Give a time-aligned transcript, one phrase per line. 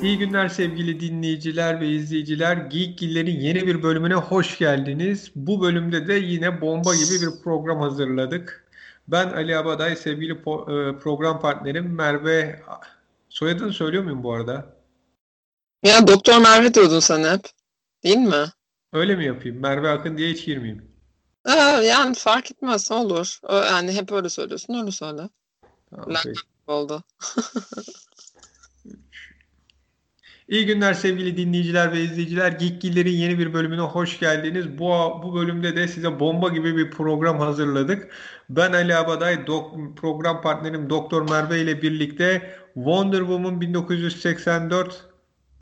[0.00, 2.56] İyi günler sevgili dinleyiciler ve izleyiciler.
[2.56, 5.30] Geekgiller'in yeni bir bölümüne hoş geldiniz.
[5.34, 8.68] Bu bölümde de yine bomba gibi bir program hazırladık.
[9.08, 12.62] Ben Ali Abaday, sevgili e, program partnerim Merve...
[13.28, 14.76] Soyadını söylüyor muyum bu arada?
[15.82, 17.44] Ya Doktor Merve diyordun sen hep.
[18.04, 18.44] Değil mi?
[18.92, 19.60] Öyle mi yapayım?
[19.60, 20.92] Merve Akın diye hiç girmeyeyim.
[21.46, 21.52] Ee,
[21.84, 23.38] yani fark etmez olur.
[23.50, 25.28] Yani hep öyle söylüyorsun öyle söyle.
[25.90, 26.16] Tamam,
[26.66, 27.02] oldu.
[30.48, 32.52] İyi günler sevgili dinleyiciler ve izleyiciler.
[32.52, 34.78] Geekgiller'in yeni bir bölümüne hoş geldiniz.
[34.78, 38.08] Bu, bu bölümde de size bomba gibi bir program hazırladık.
[38.50, 45.08] Ben Ali Abaday, dok, program partnerim Doktor Merve ile birlikte Wonder Woman 1984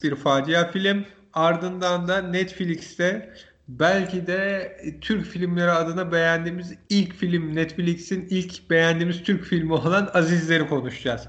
[0.02, 1.05] bir facia film.
[1.32, 3.34] Ardından da Netflix'te
[3.68, 10.68] belki de Türk filmleri adına beğendiğimiz ilk film Netflix'in ilk beğendiğimiz Türk filmi olan Azizleri
[10.68, 11.28] konuşacağız.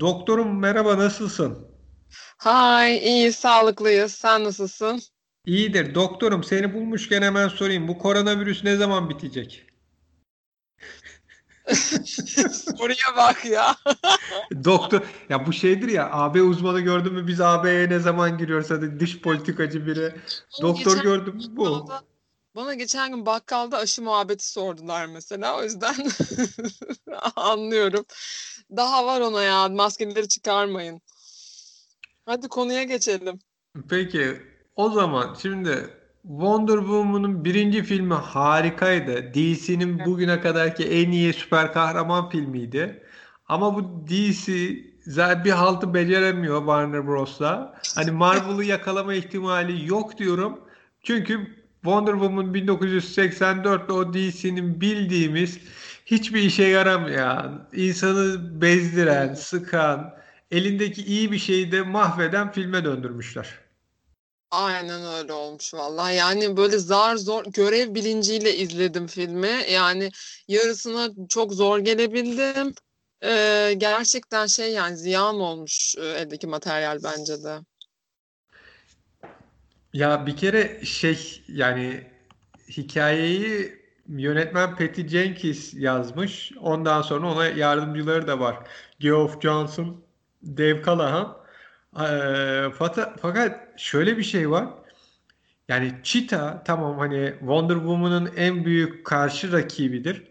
[0.00, 1.77] Doktorum merhaba nasılsın?
[2.36, 4.12] Hay, iyi, sağlıklıyız.
[4.12, 5.02] Sen nasılsın?
[5.46, 5.94] İyidir.
[5.94, 7.88] Doktorum seni bulmuşken hemen sorayım.
[7.88, 9.64] Bu koronavirüs ne zaman bitecek?
[12.52, 13.76] Soruya bak ya.
[14.64, 19.00] Doktor ya bu şeydir ya AB uzmanı gördün mü biz AB'ye ne zaman giriyoruz hadi
[19.00, 20.14] dış politikacı biri.
[20.62, 21.88] Doktor geçen gördüm mü bu.
[22.56, 25.58] Bana geçen gün bakkalda aşı muhabbeti sordular mesela.
[25.58, 25.94] O yüzden
[27.36, 28.04] anlıyorum.
[28.76, 29.68] Daha var ona ya.
[29.68, 31.00] Maskeleri çıkarmayın.
[32.28, 33.38] Hadi konuya geçelim.
[33.88, 34.36] Peki
[34.76, 35.88] o zaman şimdi
[36.22, 39.34] Wonder Woman'ın birinci filmi harikaydı.
[39.34, 43.02] DC'nin bugüne kadarki en iyi süper kahraman filmiydi.
[43.46, 44.52] Ama bu DC
[45.06, 47.80] zaten bir haltı beceremiyor Warner Bros'la.
[47.94, 50.60] Hani Marvel'ı yakalama ihtimali yok diyorum.
[51.02, 55.58] Çünkü Wonder Woman 1984'te o DC'nin bildiğimiz
[56.06, 60.17] hiçbir işe yaramayan, insanı bezdiren, sıkan,
[60.50, 63.58] elindeki iyi bir şeyi de mahveden filme döndürmüşler.
[64.50, 66.16] Aynen öyle olmuş vallahi.
[66.16, 69.60] Yani böyle zar zor görev bilinciyle izledim filmi.
[69.72, 70.10] Yani
[70.48, 72.74] yarısına çok zor gelebildim.
[73.24, 77.58] Ee, gerçekten şey yani ziyan olmuş e, eldeki materyal bence de.
[79.92, 82.06] Ya bir kere şey yani
[82.70, 86.52] hikayeyi yönetmen Patty Jenkins yazmış.
[86.60, 88.68] Ondan sonra ona yardımcıları da var.
[89.00, 90.07] Geoff Johnson
[90.42, 91.38] Dave Callahan.
[92.00, 92.70] Ee,
[93.20, 94.68] fakat şöyle bir şey var.
[95.68, 100.28] Yani Cheetah tamam hani Wonder Woman'ın en büyük karşı rakibidir.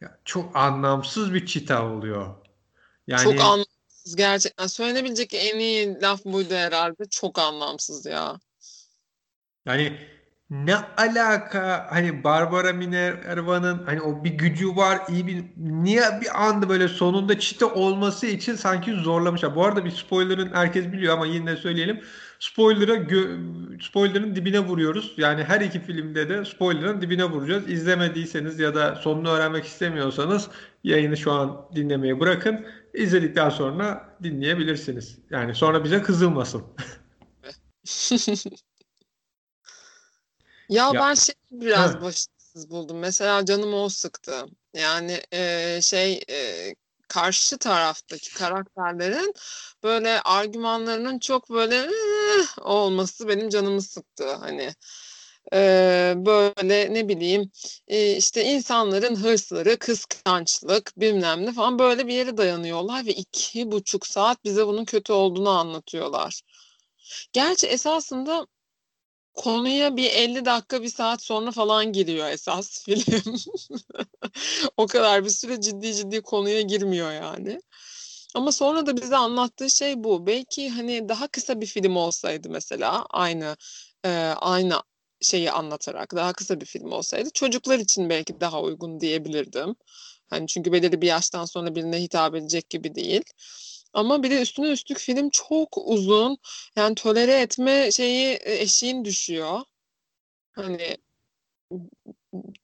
[0.00, 2.34] Ya, çok anlamsız bir Cheetah oluyor.
[3.06, 4.66] Yani Çok anlamsız gerçekten.
[4.66, 7.04] Söylenebilecek en iyi laf buydu herhalde.
[7.10, 8.40] Çok anlamsız ya.
[9.66, 9.98] Yani
[10.54, 16.68] ne alaka hani Barbara Minerva'nın hani o bir gücü var iyi bir niye bir anda
[16.68, 19.56] böyle sonunda çite olması için sanki zorlamışlar.
[19.56, 22.00] Bu arada bir spoiler'ın herkes biliyor ama yine de söyleyelim.
[22.38, 22.94] Spoiler'a
[23.82, 25.14] spoiler'ın dibine vuruyoruz.
[25.16, 27.70] Yani her iki filmde de spoiler'ın dibine vuracağız.
[27.70, 30.48] İzlemediyseniz ya da sonunu öğrenmek istemiyorsanız
[30.84, 32.66] yayını şu an dinlemeyi bırakın.
[32.94, 35.18] İzledikten sonra dinleyebilirsiniz.
[35.30, 36.62] Yani sonra bize kızılmasın.
[40.68, 42.00] Ya, Ya ben şey biraz Heh.
[42.00, 42.98] başarısız buldum.
[42.98, 44.46] Mesela canımı o sıktı.
[44.74, 46.74] Yani e, şey e,
[47.08, 49.34] karşı taraftaki karakterlerin
[49.82, 51.90] böyle argümanlarının çok böyle
[52.60, 54.34] olması benim canımı sıktı.
[54.34, 54.72] Hani
[55.52, 57.50] e, böyle ne bileyim
[57.88, 64.06] e, işte insanların hırsları, kıskançlık bilmem ne falan böyle bir yere dayanıyorlar ve iki buçuk
[64.06, 66.42] saat bize bunun kötü olduğunu anlatıyorlar.
[67.32, 68.46] Gerçi esasında
[69.34, 73.36] konuya bir 50 dakika bir saat sonra falan giriyor esas film.
[74.76, 77.60] o kadar bir süre ciddi ciddi konuya girmiyor yani.
[78.34, 80.26] Ama sonra da bize anlattığı şey bu.
[80.26, 83.56] Belki hani daha kısa bir film olsaydı mesela aynı
[84.04, 84.82] e, aynı
[85.20, 89.76] şeyi anlatarak daha kısa bir film olsaydı çocuklar için belki daha uygun diyebilirdim.
[90.30, 93.22] Hani çünkü belirli bir yaştan sonra birine hitap edecek gibi değil.
[93.94, 96.38] Ama bir de üstüne üstlük film çok uzun.
[96.76, 99.60] Yani tolere etme şeyi e, eşiğin düşüyor.
[100.52, 100.96] Hani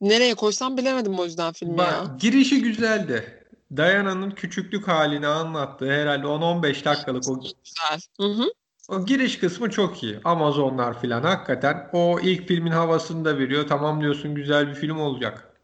[0.01, 2.17] nereye koysam bilemedim o yüzden filmi Bak, ya.
[2.21, 3.45] Girişi güzeldi.
[3.77, 5.91] Diana'nın küçüklük halini anlattı.
[5.91, 8.01] Herhalde 10-15 dakikalık o güzel.
[8.21, 8.53] Hı hı.
[8.89, 10.21] O giriş kısmı çok iyi.
[10.25, 13.69] Amazonlar filan hakikaten o ilk filmin havasını da veriyor.
[13.69, 15.57] Tamam diyorsun güzel bir film olacak.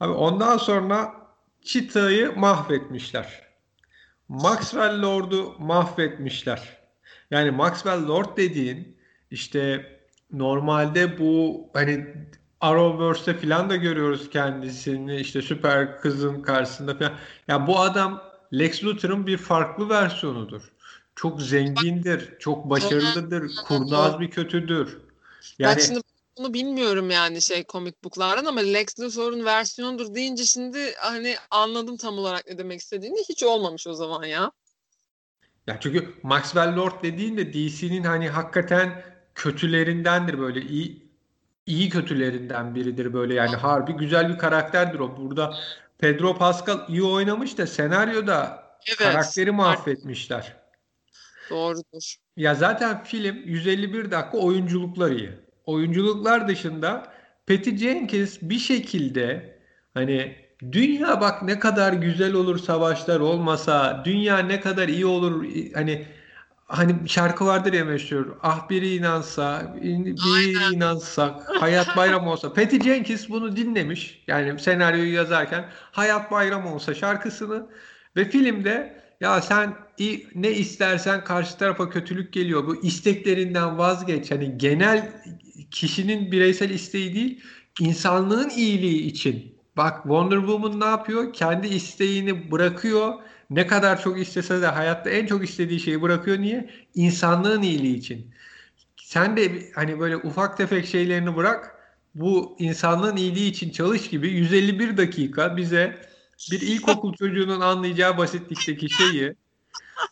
[0.00, 1.14] Abi ondan sonra
[1.62, 3.47] Cheetah'yı mahvetmişler.
[4.28, 6.78] Maxwell Lord'u mahvetmişler.
[7.30, 8.96] Yani Maxwell Lord dediğin
[9.30, 9.86] işte
[10.32, 12.06] normalde bu hani
[12.60, 17.12] Arrowverse'te falan da görüyoruz kendisini işte süper kızın karşısında falan.
[17.48, 18.22] Ya bu adam
[18.52, 20.72] Lex Luthor'ın bir farklı versiyonudur.
[21.16, 24.98] çok zengindir, çok başarılıdır, kurnaz bir kötüdür.
[25.58, 25.80] Yani
[26.38, 32.18] bunu bilmiyorum yani şey komik booklardan ama Lex Luthor'un versiyonudur deyince şimdi hani anladım tam
[32.18, 33.18] olarak ne demek istediğini.
[33.28, 34.52] Hiç olmamış o zaman ya.
[35.66, 39.02] Ya çünkü Maxwell Lord dediğinde DC'nin hani hakikaten
[39.34, 41.08] kötülerindendir böyle iyi
[41.66, 45.16] iyi kötülerinden biridir böyle yani harbi güzel bir karakterdir o.
[45.16, 45.54] Burada
[45.98, 48.98] Pedro Pascal iyi oynamış da senaryoda evet.
[48.98, 50.56] karakteri mahvetmişler.
[51.50, 52.16] Doğrudur.
[52.36, 55.47] Ya zaten film 151 dakika oyunculuklar iyi.
[55.68, 57.12] Oyunculuklar dışında
[57.46, 59.58] Patty Jenkins bir şekilde
[59.94, 60.36] hani
[60.72, 66.06] dünya bak ne kadar güzel olur savaşlar olmasa, dünya ne kadar iyi olur hani
[66.66, 68.26] hani şarkı vardır ya meşhur.
[68.42, 72.52] Ah biri inansa, bir inansak, hayat bayram olsa.
[72.54, 74.24] Patty Jenkins bunu dinlemiş.
[74.26, 77.66] Yani senaryoyu yazarken hayat bayram olsa şarkısını
[78.16, 79.74] ve filmde ya sen
[80.34, 82.66] ne istersen karşı tarafa kötülük geliyor.
[82.66, 84.30] Bu isteklerinden vazgeç.
[84.30, 85.12] Hani genel
[85.70, 87.40] kişinin bireysel isteği değil,
[87.80, 89.58] insanlığın iyiliği için.
[89.76, 91.32] Bak Wonder Woman ne yapıyor?
[91.32, 93.14] Kendi isteğini bırakıyor.
[93.50, 96.38] Ne kadar çok istese de hayatta en çok istediği şeyi bırakıyor.
[96.38, 96.70] Niye?
[96.94, 98.30] İnsanlığın iyiliği için.
[98.96, 101.74] Sen de hani böyle ufak tefek şeylerini bırak.
[102.14, 105.98] Bu insanlığın iyiliği için çalış gibi 151 dakika bize
[106.50, 109.34] bir ilkokul çocuğunun anlayacağı basitlikteki şeyi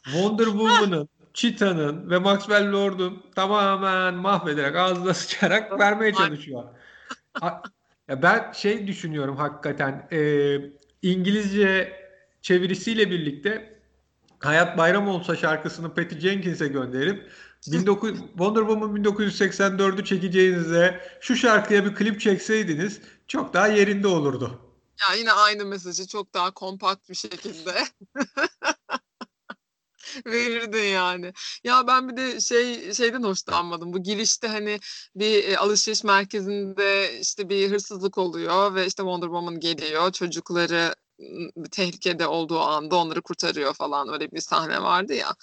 [0.04, 6.64] Wonder Woman'ın, Cheetah'nın ve Maxwell Lord'un tamamen mahvederek ağzına sıçarak vermeye çalışıyor.
[8.08, 10.20] ya ben şey düşünüyorum hakikaten e,
[11.02, 11.92] İngilizce
[12.42, 13.80] çevirisiyle birlikte
[14.38, 17.32] Hayat Bayram Olsa şarkısını Patty Jenkins'e gönderip
[17.74, 24.60] 19, Wonder Woman 1984'ü çekeceğinize şu şarkıya bir klip çekseydiniz çok daha yerinde olurdu.
[25.00, 27.72] Ya yine aynı mesajı çok daha kompakt bir şekilde
[30.26, 31.32] verirdin yani.
[31.64, 33.92] Ya ben bir de şey şeyden hoşlanmadım.
[33.92, 34.78] Bu girişte hani
[35.14, 40.12] bir e, alışveriş merkezinde işte bir hırsızlık oluyor ve işte Wonder Woman geliyor.
[40.12, 40.94] Çocukları
[41.70, 45.34] tehlikede olduğu anda onları kurtarıyor falan öyle bir sahne vardı ya.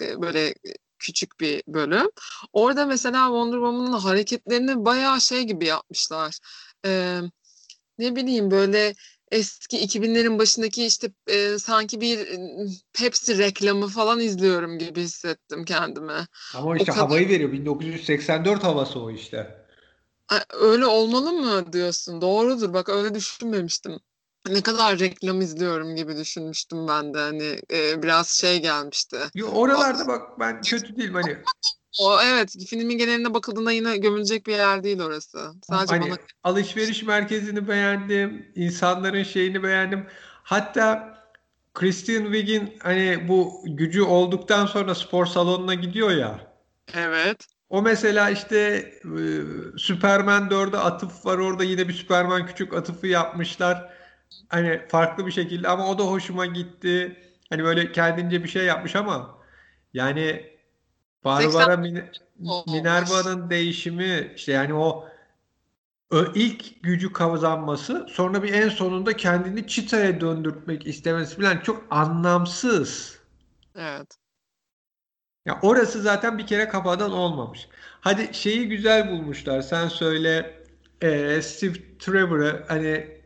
[0.00, 0.54] Böyle
[0.98, 2.08] küçük bir bölüm.
[2.52, 6.38] Orada mesela Wonder Woman'ın hareketlerini bayağı şey gibi yapmışlar.
[6.86, 7.20] Ee,
[7.98, 8.94] ne bileyim böyle
[9.32, 12.28] eski 2000'lerin başındaki işte e, sanki bir
[12.92, 16.26] Pepsi reklamı falan izliyorum gibi hissettim kendime.
[16.54, 17.06] Ama işte kadar...
[17.06, 17.52] havayı veriyor.
[17.52, 19.62] 1984 havası o işte.
[20.60, 22.20] Öyle olmalı mı diyorsun?
[22.20, 22.74] Doğrudur.
[22.74, 24.00] Bak öyle düşünmemiştim.
[24.48, 27.18] Ne kadar reklam izliyorum gibi düşünmüştüm ben de.
[27.18, 29.18] Hani e, biraz şey gelmişti.
[29.34, 31.36] Yo, oralarda bak ben kötü değilim hani
[32.00, 35.52] o evet filmin geneline bakıldığında yine gömülecek bir yer değil orası.
[35.62, 36.18] Sadece hani, bana...
[36.44, 40.06] alışveriş merkezini beğendim, insanların şeyini beğendim.
[40.42, 41.18] Hatta
[41.74, 46.40] Christian Wiggin hani bu gücü olduktan sonra spor salonuna gidiyor ya.
[46.94, 47.46] Evet.
[47.70, 48.56] O mesela işte
[49.04, 49.22] e,
[49.78, 53.92] Superman 4'e atıf var orada yine bir Superman küçük atıfı yapmışlar.
[54.48, 57.16] Hani farklı bir şekilde ama o da hoşuma gitti.
[57.50, 59.38] Hani böyle kendince bir şey yapmış ama
[59.94, 60.51] yani
[61.24, 62.04] Barbara Min
[62.66, 65.08] Minerva'nın değişimi işte yani o,
[66.34, 73.18] ilk gücü kazanması sonra bir en sonunda kendini çitaya döndürtmek istemesi falan çok anlamsız.
[73.76, 74.18] Evet.
[75.46, 77.68] Ya orası zaten bir kere kafadan olmamış.
[78.00, 79.62] Hadi şeyi güzel bulmuşlar.
[79.62, 80.62] Sen söyle
[81.00, 83.22] e, Steve Trevor'ı hani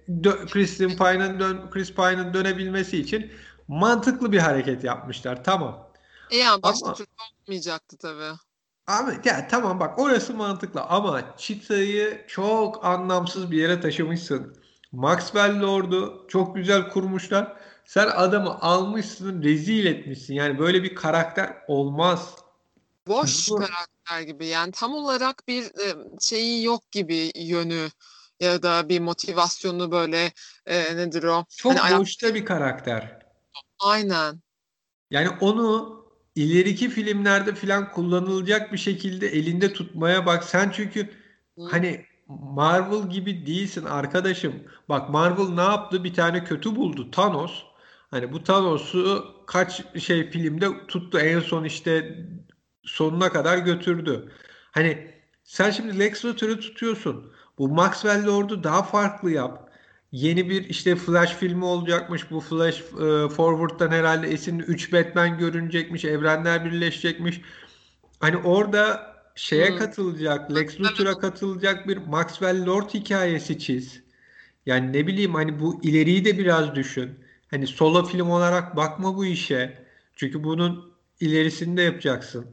[0.50, 3.32] Christian Pine'ın dön Chris Pine'ın dönebilmesi için
[3.68, 5.44] mantıklı bir hareket yapmışlar.
[5.44, 5.88] Tamam.
[6.30, 7.06] E yani türlü
[7.46, 8.38] olmayacaktı tabii.
[8.86, 14.56] Abi ya tamam bak orası mantıklı ama Cheetah'yı çok anlamsız bir yere taşımışsın.
[14.92, 17.56] Maxwell Lord'u çok güzel kurmuşlar.
[17.84, 20.34] Sen adamı almışsın, rezil etmişsin.
[20.34, 22.34] Yani böyle bir karakter olmaz.
[23.06, 23.56] Boş Bu...
[23.56, 24.46] karakter gibi.
[24.46, 25.72] Yani tam olarak bir
[26.20, 27.88] şeyi yok gibi yönü
[28.40, 30.32] ya da bir motivasyonu böyle
[30.66, 31.44] e, nedir o?
[31.56, 32.36] Çok hani boşta ayak...
[32.36, 33.18] bir karakter.
[33.78, 34.40] Aynen.
[35.10, 36.05] Yani onu
[36.36, 40.44] ileriki filmlerde filan kullanılacak bir şekilde elinde tutmaya bak.
[40.44, 41.00] Sen çünkü
[41.58, 41.64] Hı.
[41.70, 44.54] hani Marvel gibi değilsin arkadaşım.
[44.88, 46.04] Bak Marvel ne yaptı?
[46.04, 47.10] Bir tane kötü buldu.
[47.10, 47.62] Thanos.
[48.10, 51.18] Hani bu Thanos'u kaç şey filmde tuttu.
[51.18, 52.18] En son işte
[52.84, 54.32] sonuna kadar götürdü.
[54.72, 55.14] Hani
[55.44, 57.32] sen şimdi Lex Luthor'u tutuyorsun.
[57.58, 59.65] Bu Maxwell Lord'u daha farklı yap
[60.12, 62.30] yeni bir işte Flash filmi olacakmış.
[62.30, 66.04] Bu Flash e, Forward'dan herhalde Esin 3 Batman görünecekmiş.
[66.04, 67.40] Evrenler birleşecekmiş.
[68.20, 69.78] Hani orada şeye hmm.
[69.78, 74.02] katılacak, Lex Luthor'a katılacak bir Maxwell Lord hikayesi çiz.
[74.66, 77.18] Yani ne bileyim hani bu ileriyi de biraz düşün.
[77.50, 79.86] Hani solo film olarak bakma bu işe.
[80.16, 82.46] Çünkü bunun ilerisinde yapacaksın.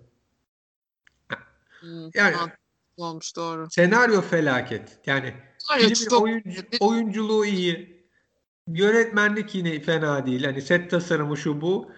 [1.80, 2.36] Hmm, yani
[2.98, 3.68] olmuş doğru.
[3.72, 5.00] Senaryo felaket.
[5.06, 5.34] Yani
[5.72, 8.04] oyuncu, oyunculuğu iyi.
[8.68, 10.44] Yönetmenlik yine fena değil.
[10.44, 11.92] Hani set tasarımı şu bu.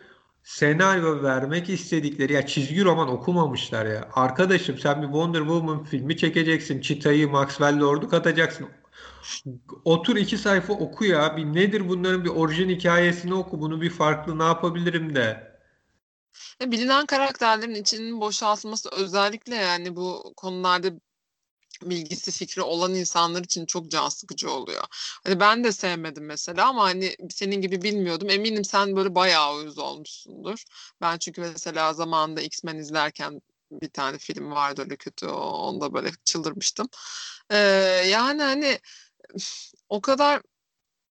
[0.43, 4.10] Senaryo vermek istedikleri ya çizgi roman okumamışlar ya.
[4.13, 6.81] Arkadaşım sen bir Wonder Woman filmi çekeceksin.
[6.81, 8.67] Çita'yı Maxwell Lord'u katacaksın.
[9.86, 11.38] Otur iki sayfa oku ya.
[11.38, 13.62] Bir nedir bunların bir orijin hikayesini oku.
[13.62, 15.55] Bunu bir farklı ne yapabilirim de.
[16.62, 20.88] E, bilinen karakterlerin içinin boşaltılması özellikle yani bu konularda
[21.82, 24.84] bilgisi fikri olan insanlar için çok can sıkıcı oluyor.
[25.24, 28.29] Hani ben de sevmedim mesela ama hani senin gibi bilmiyordum.
[28.29, 30.63] Eminim sen böyle bayağı uyuz olmuşsundur.
[31.01, 33.41] Ben çünkü mesela zamanında X-Men izlerken
[33.72, 35.27] bir tane film vardı öyle kötü.
[35.27, 36.89] Onda böyle çıldırmıştım.
[37.50, 37.58] Ee,
[38.10, 38.79] yani hani
[39.89, 40.41] o kadar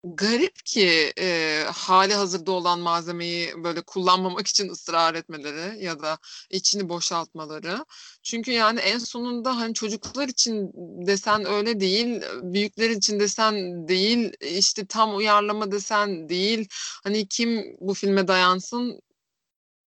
[0.03, 6.17] garip ki e, hali hazırda olan malzemeyi böyle kullanmamak için ısrar etmeleri ya da
[6.49, 7.85] içini boşaltmaları.
[8.23, 10.71] Çünkü yani en sonunda hani çocuklar için
[11.07, 16.67] desen öyle değil, büyükler için desen değil, işte tam uyarlama desen değil.
[17.03, 19.01] Hani kim bu filme dayansın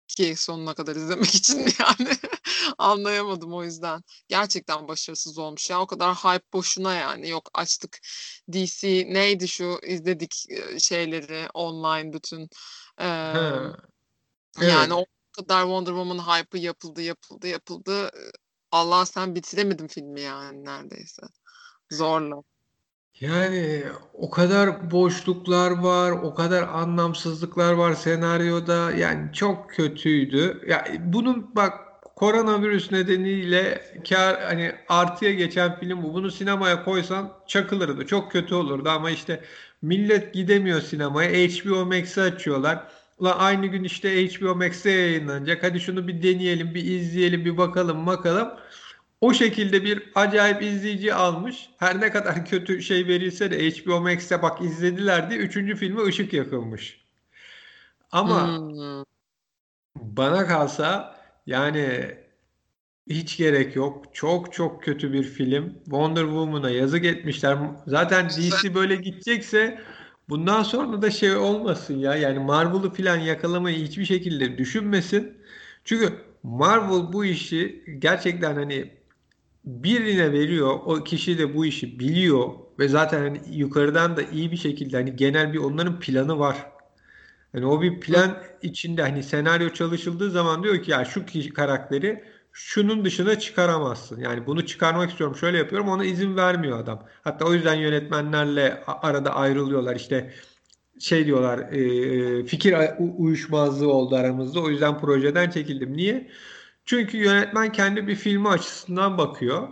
[0.07, 2.17] ki sonuna kadar izlemek için yani
[2.77, 4.03] anlayamadım o yüzden.
[4.27, 5.81] Gerçekten başarısız olmuş ya.
[5.81, 7.29] O kadar hype boşuna yani.
[7.29, 7.99] Yok açtık
[8.53, 10.45] DC neydi şu izledik
[10.79, 12.49] şeyleri online bütün.
[12.99, 13.33] Ee,
[14.59, 14.71] evet.
[14.71, 18.11] Yani o kadar Wonder Woman hype'ı yapıldı yapıldı yapıldı.
[18.71, 21.21] Allah sen bitiremedim filmi yani neredeyse.
[21.91, 22.43] Zorla.
[23.21, 23.83] Yani
[24.13, 28.91] o kadar boşluklar var, o kadar anlamsızlıklar var senaryoda.
[28.91, 30.61] Yani çok kötüydü.
[30.67, 31.73] Ya bunun bak
[32.15, 36.13] koronavirüs nedeniyle kar hani artıya geçen film bu.
[36.13, 38.05] Bunu sinemaya koysan çakılırdı.
[38.07, 39.43] Çok kötü olurdu ama işte
[39.81, 41.29] millet gidemiyor sinemaya.
[41.31, 42.87] HBO Max'i açıyorlar.
[43.19, 45.63] Ulan aynı gün işte HBO Max'te yayınlanacak.
[45.63, 48.49] Hadi şunu bir deneyelim, bir izleyelim, bir bakalım, bakalım.
[49.21, 51.69] O şekilde bir acayip izleyici almış.
[51.77, 56.33] Her ne kadar kötü şey verilse de HBO Max'te bak izlediler diye üçüncü filme ışık
[56.33, 57.05] yakılmış.
[58.11, 59.03] Ama hmm.
[59.95, 62.15] bana kalsa yani
[63.09, 64.05] hiç gerek yok.
[64.13, 65.73] Çok çok kötü bir film.
[65.83, 67.57] Wonder Woman'a yazık etmişler.
[67.87, 69.81] Zaten DC böyle gidecekse
[70.29, 72.15] bundan sonra da şey olmasın ya.
[72.15, 75.37] Yani Marvel'ı falan yakalamayı hiçbir şekilde düşünmesin.
[75.83, 78.96] Çünkü Marvel bu işi gerçekten hani
[79.67, 80.79] birine veriyor.
[80.85, 85.15] O kişi de bu işi biliyor ve zaten hani yukarıdan da iyi bir şekilde hani
[85.15, 86.71] genel bir onların planı var.
[87.51, 92.23] Hani o bir plan içinde hani senaryo çalışıldığı zaman diyor ki ya şu kişi karakteri
[92.51, 94.19] şunun dışına çıkaramazsın.
[94.21, 97.07] Yani bunu çıkarmak istiyorum şöyle yapıyorum ona izin vermiyor adam.
[97.23, 100.33] Hatta o yüzden yönetmenlerle arada ayrılıyorlar işte
[100.99, 102.75] şey diyorlar e, fikir
[103.17, 105.97] uyuşmazlığı oldu aramızda o yüzden projeden çekildim.
[105.97, 106.27] Niye?
[106.87, 109.67] Çünkü yönetmen kendi bir filmi açısından bakıyor.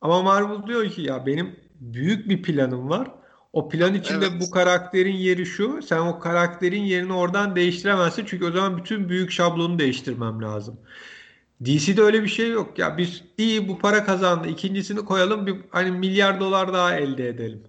[0.00, 3.10] Ama Marvel diyor ki ya benim büyük bir planım var.
[3.52, 4.40] O plan içinde evet.
[4.40, 5.82] bu karakterin yeri şu.
[5.82, 8.24] Sen o karakterin yerini oradan değiştiremezsin.
[8.24, 10.80] Çünkü o zaman bütün büyük şablonu değiştirmem lazım.
[11.64, 12.78] DC'de öyle bir şey yok.
[12.78, 14.48] Ya biz iyi bu para kazandı.
[14.48, 17.64] İkincisini koyalım bir hani milyar dolar daha elde edelim.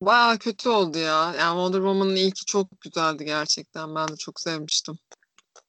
[0.00, 1.34] Baya kötü oldu ya.
[1.38, 3.94] Yani Wonder Woman'ın ilki çok güzeldi gerçekten.
[3.94, 4.98] Ben de çok sevmiştim.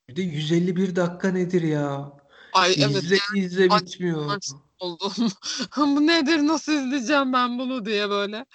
[0.10, 2.12] Bir de 151 dakika nedir ya?
[2.54, 3.04] Ay evet.
[3.04, 4.40] İzle izle bitmiyor.
[4.80, 5.32] Oldum.
[5.78, 8.46] Bu nedir nasıl izleyeceğim ben bunu diye böyle.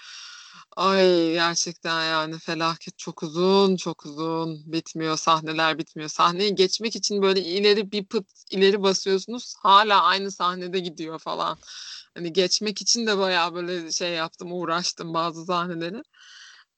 [0.77, 6.09] Ay gerçekten yani felaket çok uzun çok uzun bitmiyor sahneler bitmiyor.
[6.09, 11.59] Sahneyi geçmek için böyle ileri bir pıt ileri basıyorsunuz hala aynı sahnede gidiyor falan.
[12.15, 16.03] Hani geçmek için de bayağı böyle şey yaptım uğraştım bazı sahneleri.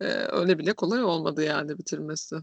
[0.00, 2.36] Ee, öyle bile kolay olmadı yani bitirmesi.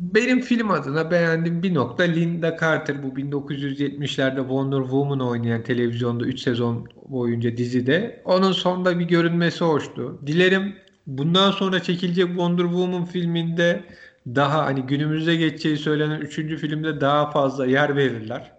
[0.00, 6.40] Benim film adına beğendiğim bir nokta Linda Carter bu 1970'lerde Wonder Woman oynayan televizyonda 3
[6.40, 8.22] sezon boyunca dizide.
[8.24, 10.20] Onun sonunda bir görünmesi hoştu.
[10.26, 10.76] Dilerim
[11.06, 13.84] bundan sonra çekilecek Wonder Woman filminde
[14.26, 16.34] daha hani günümüzde geçeceği söylenen 3.
[16.34, 18.52] filmde daha fazla yer verirler.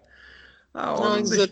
[0.72, 1.50] Ha, onun, dış,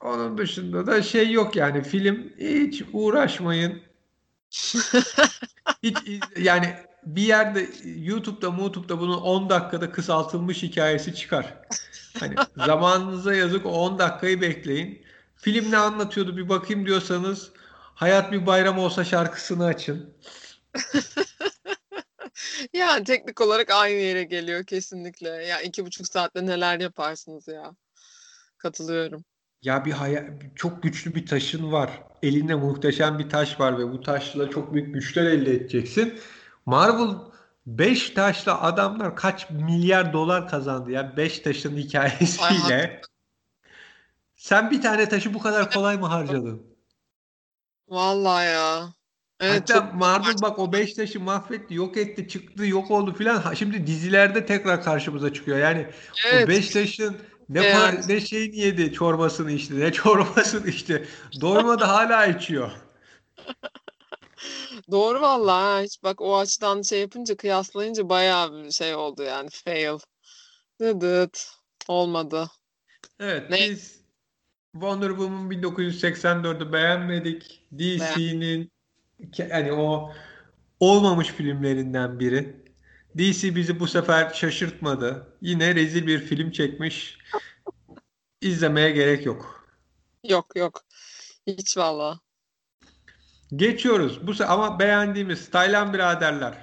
[0.00, 3.80] onun dışında da şey yok yani film hiç uğraşmayın.
[5.82, 5.96] hiç
[6.38, 11.54] yani bir yerde YouTube'da, YouTube'da bunun 10 dakikada kısaltılmış hikayesi çıkar.
[12.20, 12.34] Hani
[12.66, 15.02] zamanınıza yazık o 10 dakikayı bekleyin.
[15.36, 17.52] Film ne anlatıyordu bir bakayım diyorsanız
[18.00, 20.14] Hayat bir bayram olsa şarkısını açın.
[22.72, 25.28] yani teknik olarak aynı yere geliyor kesinlikle.
[25.28, 27.72] Ya iki buçuk saatte neler yaparsınız ya.
[28.58, 29.24] Katılıyorum.
[29.62, 32.02] Ya bir hayal, çok güçlü bir taşın var.
[32.22, 36.20] Elinde muhteşem bir taş var ve bu taşla çok büyük güçler elde edeceksin.
[36.66, 37.16] Marvel
[37.66, 43.00] Beşiktaşlı adamlar kaç milyar dolar kazandı ya Beşiktaş'ın hikayesiyle.
[44.36, 46.62] Sen bir tane taşı bu kadar kolay mı harcadın?
[47.88, 48.92] Vallahi ya.
[49.40, 49.94] Evet, Hatta çok...
[49.94, 53.54] Marvel bak o Beşiktaş'ı mahvetti, yok etti, çıktı, yok oldu filan.
[53.54, 55.58] Şimdi dizilerde tekrar karşımıza çıkıyor.
[55.58, 55.86] Yani
[56.26, 56.44] evet.
[56.44, 57.16] o Beşiktaş'ın
[57.48, 58.08] ne evet.
[58.08, 61.08] ne şeyini yedi, çorbasını içti, ne çorbasını içti.
[61.40, 62.70] Doymadı hala içiyor.
[64.90, 65.84] Doğru vallahi.
[65.84, 69.98] Hiç bak o açıdan şey yapınca kıyaslayınca bayağı bir şey oldu yani fail.
[70.80, 71.50] Dıdıt.
[71.88, 72.50] Olmadı.
[73.20, 73.58] Evet ne?
[73.58, 74.00] biz
[74.72, 77.66] Wonder Woman 1984'ü beğenmedik.
[77.72, 78.72] DC'nin
[79.38, 80.12] yani o
[80.80, 82.64] olmamış filmlerinden biri.
[83.18, 85.36] DC bizi bu sefer şaşırtmadı.
[85.40, 87.18] Yine rezil bir film çekmiş.
[88.40, 89.70] İzlemeye gerek yok.
[90.24, 90.84] Yok yok.
[91.46, 92.20] Hiç valla.
[93.56, 94.26] Geçiyoruz.
[94.26, 96.54] Bu ama beğendiğimiz Taylan Biraderler,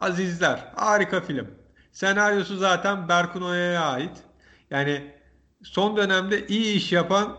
[0.00, 1.50] Azizler, harika film.
[1.92, 4.22] Senaryosu zaten Berkun Oya'ya ait.
[4.70, 5.14] Yani
[5.62, 7.36] son dönemde iyi iş yapan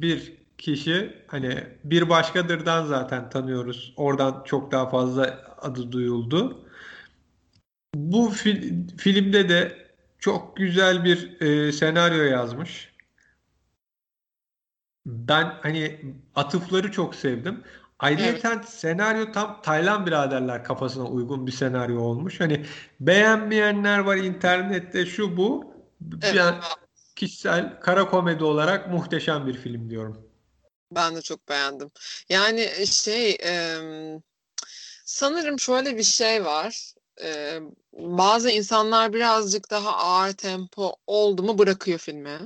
[0.00, 3.94] bir kişi hani bir başkadırdan zaten tanıyoruz.
[3.96, 6.68] Oradan çok daha fazla adı duyuldu.
[7.94, 12.94] Bu fil, filmde de çok güzel bir e, senaryo yazmış.
[15.06, 17.64] Ben hani atıfları çok sevdim.
[17.98, 18.68] Ayrıca evet.
[18.68, 22.40] senaryo tam Taylan biraderler kafasına uygun bir senaryo olmuş.
[22.40, 22.66] Hani
[23.00, 25.74] beğenmeyenler var internette şu bu.
[26.22, 26.34] Evet.
[26.34, 26.56] Yani
[27.16, 30.30] kişisel kara komedi olarak muhteşem bir film diyorum.
[30.90, 31.90] Ben de çok beğendim.
[32.28, 33.78] Yani e, şey e,
[35.04, 36.94] sanırım şöyle bir şey var.
[37.22, 37.60] E,
[37.92, 42.38] bazı insanlar birazcık daha ağır tempo oldu mu bırakıyor filmi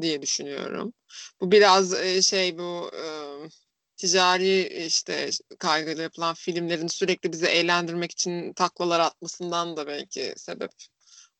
[0.00, 0.92] diye düşünüyorum.
[1.40, 3.04] Bu biraz e, şey bu e,
[3.98, 10.70] ticari işte kaygıyla yapılan filmlerin sürekli bizi eğlendirmek için taklalar atmasından da belki sebep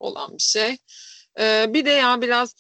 [0.01, 0.77] olan bir şey.
[1.39, 2.55] Ee, bir de ya biraz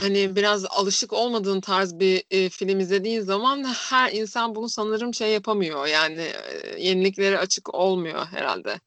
[0.00, 5.32] hani biraz alışık olmadığın tarz bir e, film izlediğin zaman her insan bunu sanırım şey
[5.32, 5.86] yapamıyor.
[5.86, 8.80] Yani e, yeniliklere açık olmuyor herhalde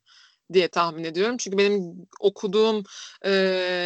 [0.54, 1.38] diye tahmin ediyorum.
[1.38, 2.84] Çünkü benim okuduğum
[3.25, 3.32] e,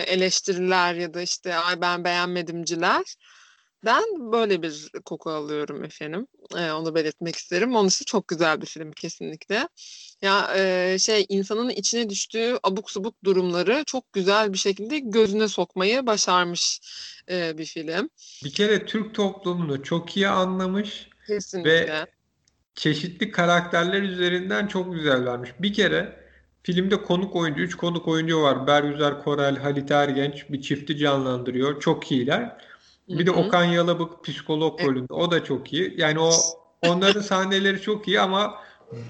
[0.08, 3.16] eleştiriler ya da işte ay ben beğenmedimciler
[3.86, 6.28] ben böyle bir koku alıyorum efendim.
[6.58, 7.76] Ee, onu belirtmek isterim.
[7.76, 9.68] Onun için çok güzel bir film kesinlikle.
[10.22, 16.06] Ya e, şey insanın içine düştüğü abuk subuk durumları çok güzel bir şekilde gözüne sokmayı
[16.06, 16.80] başarmış
[17.30, 18.10] e, bir film.
[18.44, 21.72] Bir kere Türk toplumunu çok iyi anlamış Kesinlikle.
[21.72, 22.08] ve
[22.76, 25.50] çeşitli karakterler üzerinden çok güzel vermiş.
[25.60, 26.22] Bir kere
[26.64, 28.68] filmde konuk oyuncu, üç konuk oyuncu var.
[28.68, 31.80] Bergüzar Korel, Halit Ergenç bir çifti canlandırıyor.
[31.80, 32.58] Çok iyiler.
[33.20, 34.90] Bir de Okan Yalabık psikolog evet.
[34.90, 35.14] rolünde.
[35.14, 35.94] O da çok iyi.
[35.98, 36.32] Yani o
[36.88, 38.56] onların sahneleri çok iyi ama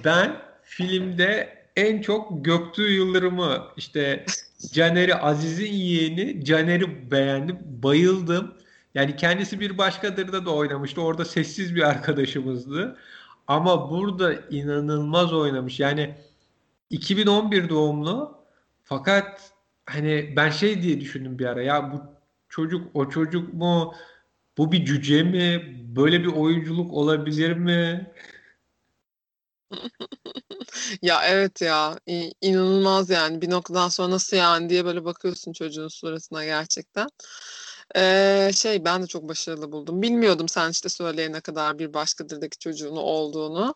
[0.05, 4.25] ben filmde en çok Göktuğ Yıldırım'ı işte
[4.73, 7.59] Caner'i Aziz'in yeğeni Caner'i beğendim.
[7.63, 8.53] Bayıldım.
[8.95, 11.01] Yani kendisi bir başkadırda da oynamıştı.
[11.01, 12.97] Orada sessiz bir arkadaşımızdı.
[13.47, 15.79] Ama burada inanılmaz oynamış.
[15.79, 16.15] Yani
[16.89, 18.37] 2011 doğumlu
[18.83, 19.51] fakat
[19.85, 22.20] hani ben şey diye düşündüm bir ara ya bu
[22.51, 23.93] çocuk o çocuk mu?
[24.57, 25.75] Bu bir cüce mi?
[25.95, 28.11] Böyle bir oyunculuk olabilir mi?
[31.01, 31.99] ya evet ya
[32.41, 37.09] inanılmaz yani bir noktadan sonra nasıl yani diye böyle bakıyorsun çocuğun suratına gerçekten.
[37.95, 40.01] Ee, şey ben de çok başarılı buldum.
[40.01, 43.75] Bilmiyordum sen işte söyleyene kadar bir başkadırdaki çocuğunu olduğunu.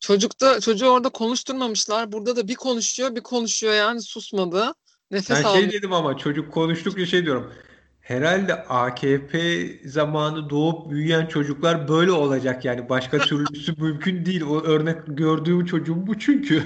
[0.00, 2.12] Çocukta çocuğu orada konuşturmamışlar.
[2.12, 4.74] Burada da bir konuşuyor, bir konuşuyor yani susmadı.
[5.14, 7.52] Nefes ben şey dedim ama çocuk konuştukça şey diyorum.
[8.00, 12.88] Herhalde AKP zamanı doğup büyüyen çocuklar böyle olacak yani.
[12.88, 14.42] Başka türlüsü mümkün değil.
[14.42, 16.64] O örnek gördüğüm çocuğum bu çünkü.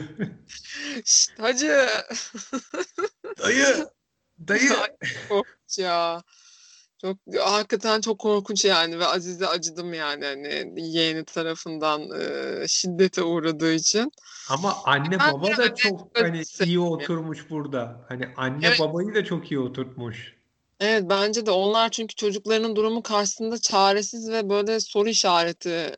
[1.04, 1.86] Şşt, hacı.
[3.38, 3.88] Dayı.
[4.48, 4.70] Dayı.
[5.78, 6.22] Ya.
[7.00, 13.72] Çok hakikaten çok korkunç yani ve Aziz'e acıdım yani hani yeğeni tarafından e, şiddete uğradığı
[13.72, 14.12] için.
[14.50, 18.04] Ama anne ben baba da çok hani iyi oturmuş burada.
[18.08, 18.80] Hani anne evet.
[18.80, 20.38] babayı da çok iyi oturtmuş.
[20.80, 25.96] Evet bence de onlar çünkü çocuklarının durumu karşısında çaresiz ve böyle soru işareti.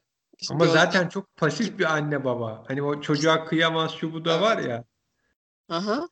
[0.50, 0.84] Ama gözden.
[0.84, 2.64] zaten çok pasif bir anne baba.
[2.68, 4.84] Hani o çocuğa kıyamaz şu bu da var ya.
[5.68, 6.08] Aha.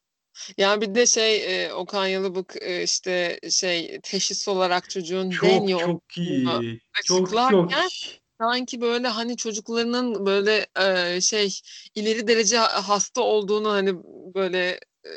[0.58, 5.80] Yani bir de şey e, Okan Yalıbık e, işte şey teşhis olarak çocuğun çok, deniyor.
[5.80, 6.80] Çok iyi.
[7.04, 7.70] Çok çok
[8.40, 11.60] sanki böyle hani çocuklarının böyle e, şey
[11.94, 13.94] ileri derece hasta olduğunu hani
[14.34, 15.10] böyle e,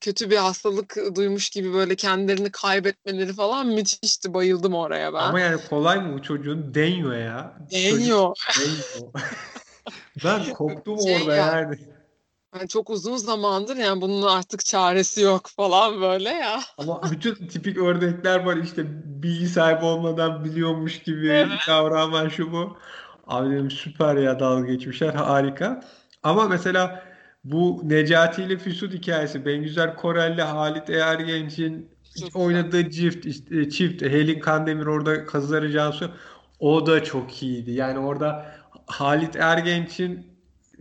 [0.00, 4.34] kötü bir hastalık duymuş gibi böyle kendilerini kaybetmeleri falan müthişti.
[4.34, 5.18] Bayıldım oraya ben.
[5.18, 6.74] Ama yani kolay mı bu çocuğun?
[6.74, 7.58] Deniyor ya.
[7.72, 8.36] Deniyor.
[8.36, 9.12] Çocuk, deniyor.
[10.24, 11.46] ben koptum şey orada ya.
[11.46, 11.78] yani.
[12.54, 16.60] Yani çok uzun zamandır yani bunun artık çaresi yok falan böyle ya.
[16.78, 21.58] Ama bütün tipik örnekler var işte bilgi sahibi olmadan biliyormuş gibi evet.
[21.68, 22.76] davranan şu bu.
[23.26, 25.84] Abi dedim süper ya dalga geçmişler harika.
[26.22, 27.02] Ama mesela
[27.44, 31.90] bu Necati ile Füsun hikayesi Bengüzer Korel'le Halit Ergenç'in
[32.34, 36.10] oynadığı çift işte, çift Helin Kandemir orada Kazıları Cansu
[36.60, 37.70] o da çok iyiydi.
[37.70, 38.46] Yani orada
[38.86, 40.29] Halit Ergenç'in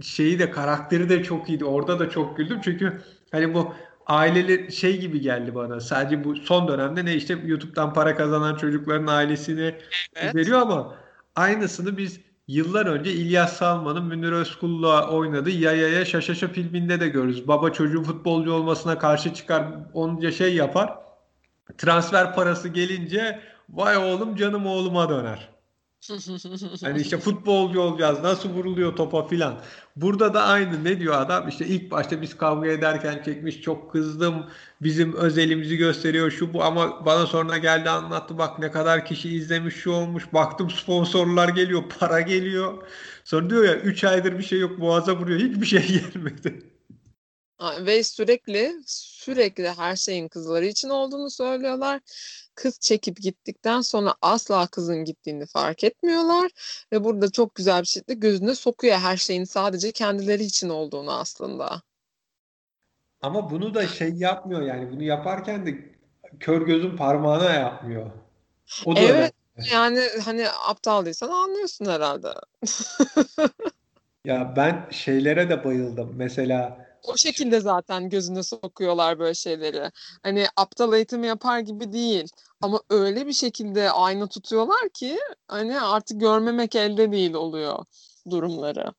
[0.01, 1.65] şeyi de karakteri de çok iyiydi.
[1.65, 3.73] Orada da çok güldüm çünkü hani bu
[4.07, 5.79] aileli şey gibi geldi bana.
[5.79, 9.75] Sadece bu son dönemde ne işte YouTube'dan para kazanan çocukların ailesini
[10.15, 10.35] evet.
[10.35, 10.95] veriyor ama
[11.35, 17.47] aynısını biz yıllar önce İlyas Salman'ın Münir Özkul'la oynadığı Yayaya Şaşaşa filminde de görürüz.
[17.47, 20.93] Baba çocuğun futbolcu olmasına karşı çıkar, onca şey yapar.
[21.77, 25.58] Transfer parası gelince vay oğlum canım oğluma döner.
[26.81, 29.61] Hani işte futbolcu olacağız nasıl vuruluyor topa filan.
[29.95, 34.45] Burada da aynı ne diyor adam işte ilk başta biz kavga ederken çekmiş çok kızdım
[34.81, 39.75] bizim özelimizi gösteriyor şu bu ama bana sonra geldi anlattı bak ne kadar kişi izlemiş
[39.75, 42.87] şu olmuş baktım sponsorlar geliyor para geliyor.
[43.25, 46.63] Sonra diyor ya 3 aydır bir şey yok boğaza vuruyor hiçbir şey gelmedi.
[47.85, 51.99] Ve sürekli sürekli her şeyin kızları için olduğunu söylüyorlar
[52.61, 56.51] kız çekip gittikten sonra asla kızın gittiğini fark etmiyorlar
[56.93, 61.81] ve burada çok güzel bir şekilde gözüne sokuyor her şeyin sadece kendileri için olduğunu aslında.
[63.21, 65.95] Ama bunu da şey yapmıyor yani bunu yaparken de
[66.39, 68.11] kör gözün parmağına yapmıyor.
[68.85, 69.67] O da evet öyle.
[69.73, 72.27] yani hani aptal değilsen anlıyorsun herhalde.
[74.25, 76.13] ya ben şeylere de bayıldım.
[76.15, 79.91] Mesela o şekilde zaten gözüne sokuyorlar böyle şeyleri.
[80.23, 82.27] Hani aptal eğitim yapar gibi değil.
[82.61, 87.85] Ama öyle bir şekilde ayna tutuyorlar ki hani artık görmemek elde değil oluyor
[88.29, 88.93] durumları.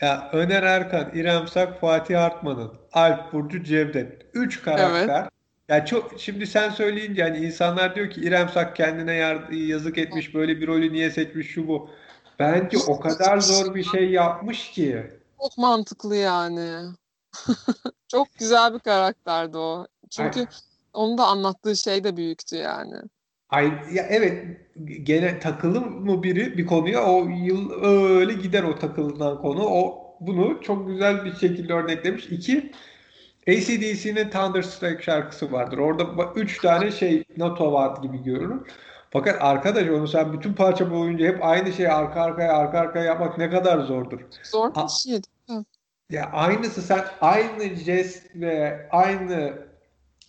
[0.00, 4.22] Ya Öner Erkan, İrem Sak, Fatih Artman'ın, Alp Burcu, Cevdet.
[4.34, 5.20] Üç karakter.
[5.20, 5.30] Evet.
[5.68, 10.60] Ya çok şimdi sen söyleyince hani insanlar diyor ki İrem Sak kendine yazık etmiş böyle
[10.60, 11.90] bir rolü niye seçmiş şu bu.
[12.38, 15.21] Bence o kadar zor bir şey yapmış ki.
[15.42, 16.86] Çok mantıklı yani.
[18.08, 19.86] Çok güzel bir karakterdi o.
[20.10, 20.46] Çünkü Ay.
[20.92, 22.94] onun da anlattığı şey de büyüktü yani.
[23.48, 24.60] Ay ya evet
[25.02, 29.64] gene takılım mı biri bir konuya o yıl öyle gider o takılınan konu.
[29.66, 32.26] O bunu çok güzel bir şekilde örneklemiş.
[32.26, 32.72] İki
[33.48, 35.78] ACDC'nin Thunderstruck şarkısı vardır.
[35.78, 38.60] Orada üç tane şey nota var gibi görünür.
[39.12, 43.38] Fakat arkadaş onu sen bütün parça boyunca hep aynı şeyi arka arkaya arka arkaya yapmak
[43.38, 44.20] ne kadar zordur.
[44.44, 45.20] Zor bir şey.
[46.12, 49.52] Ya aynısı sen aynı jest ve aynı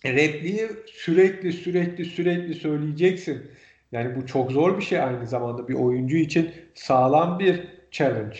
[0.04, 3.50] repliği sürekli sürekli sürekli söyleyeceksin.
[3.92, 8.38] Yani bu çok zor bir şey aynı zamanda bir oyuncu için sağlam bir challenge.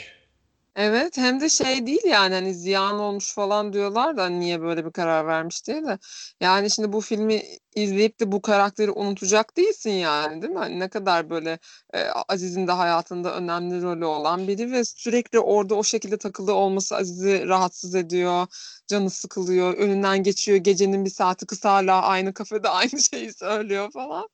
[0.77, 4.91] Evet hem de şey değil yani hani ziyan olmuş falan diyorlar da niye böyle bir
[4.93, 5.99] karar vermiş diye de.
[6.41, 7.43] Yani şimdi bu filmi
[7.75, 10.59] izleyip de bu karakteri unutacak değilsin yani değil mi?
[10.59, 11.59] Hani ne kadar böyle
[11.95, 16.97] e, Aziz'in de hayatında önemli rolü olan biri ve sürekli orada o şekilde takılı olması
[16.97, 18.47] Aziz'i rahatsız ediyor.
[18.87, 19.75] Canı sıkılıyor.
[19.75, 20.59] Önünden geçiyor.
[20.59, 24.29] Gecenin bir saati kısa hala aynı kafede aynı şeyi söylüyor falan.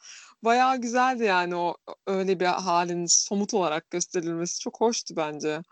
[0.45, 1.77] Bayağı güzeldi yani o
[2.07, 5.63] öyle bir halin somut olarak gösterilmesi çok hoştu bence.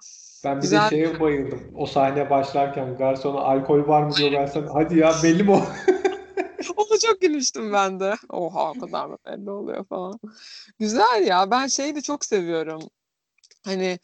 [0.45, 0.85] Ben bir Güzel.
[0.85, 1.61] de şeye bayıldım.
[1.77, 4.75] O sahne başlarken garsona alkol var mı diyor ben sana.
[4.75, 5.63] Hadi ya belli mi o?
[6.77, 8.15] Ona çok gülmüştüm ben de.
[8.29, 10.21] Oha o kadar mı belli oluyor falan.
[10.79, 11.51] Güzel ya.
[11.51, 12.83] Ben şeyi de çok seviyorum.
[13.65, 13.99] Hani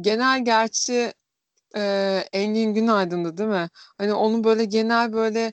[0.00, 1.12] genel gerçi
[1.76, 3.68] e, Engin Günaydın'dı değil mi?
[3.98, 5.52] Hani onun böyle genel böyle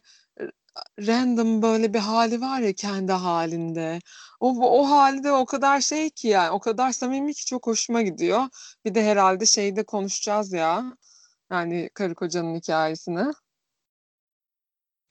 [1.08, 4.00] random böyle bir hali var ya kendi halinde.
[4.40, 8.02] O, o hali de o kadar şey ki yani o kadar samimi ki çok hoşuma
[8.02, 8.42] gidiyor.
[8.86, 10.84] Bir de herhalde şeyde konuşacağız ya.
[11.52, 13.24] Yani karı kocanın hikayesini.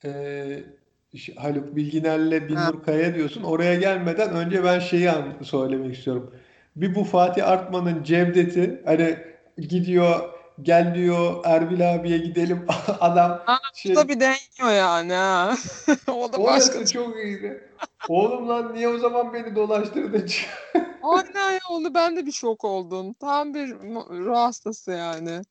[0.05, 0.65] Ee,
[1.37, 3.43] Haluk Bilginer'le Binur Kaya diyorsun.
[3.43, 5.11] Oraya gelmeden önce ben şeyi
[5.43, 6.35] söylemek istiyorum.
[6.77, 9.19] Bir bu Fatih Artman'ın Cevdet'i hani
[9.59, 12.67] gidiyor gel diyor Erbil abiye gidelim
[13.01, 15.55] adam ha, şey, da bir deniyor yani ha.
[16.09, 16.87] o da Orası başka.
[16.87, 17.69] çok iyiydi.
[18.09, 20.31] Oğlum lan niye o zaman beni dolaştırdın?
[21.03, 23.15] Aynen ya onu ben de bir şok oldum.
[23.15, 23.69] Tam bir
[24.11, 25.43] ruh hastası yani.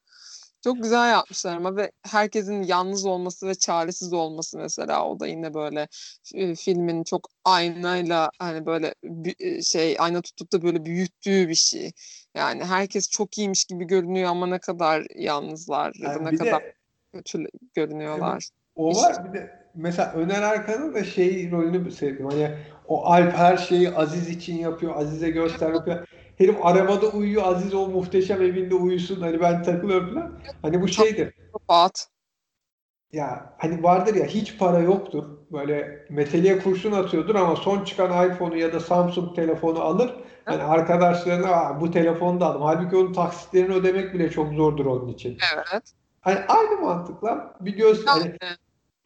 [0.64, 5.54] Çok güzel yapmışlar ama ve herkesin yalnız olması ve çaresiz olması mesela o da yine
[5.54, 5.88] böyle
[6.34, 8.96] e, filmin çok aynayla hani böyle
[9.40, 11.92] e, şey ayna tutup da böyle büyüttüğü bir şey.
[12.36, 16.74] Yani herkes çok iyiymiş gibi görünüyor ama ne kadar yalnızlar ya da ne kadar de,
[17.14, 18.34] kötü görünüyorlar.
[18.34, 22.26] Evet, o var bir de mesela Öner Arkan'ın da şey rolünü sevdim.
[22.26, 24.96] Hani o Alp her şeyi Aziz için yapıyor.
[24.96, 26.08] Aziz'e göster yapıyor.
[26.42, 27.44] Herif arabada uyuyor.
[27.46, 29.22] Aziz o muhteşem evinde uyusun.
[29.22, 30.32] Hani ben takılıyorum falan.
[30.62, 31.32] Hani bu şeydir.
[31.32, 32.08] Psikopat.
[33.12, 35.24] ya hani vardır ya hiç para yoktur.
[35.52, 40.16] Böyle meteliğe kurşun atıyordur ama son çıkan iPhone'u ya da Samsung telefonu alır.
[40.46, 42.62] Hani arkadaşlarına bu telefonu da aldım.
[42.62, 45.38] Halbuki onun taksitlerini ödemek bile çok zordur onun için.
[45.56, 45.84] Evet.
[46.22, 48.38] Hani aynı mantıkla bir göz hani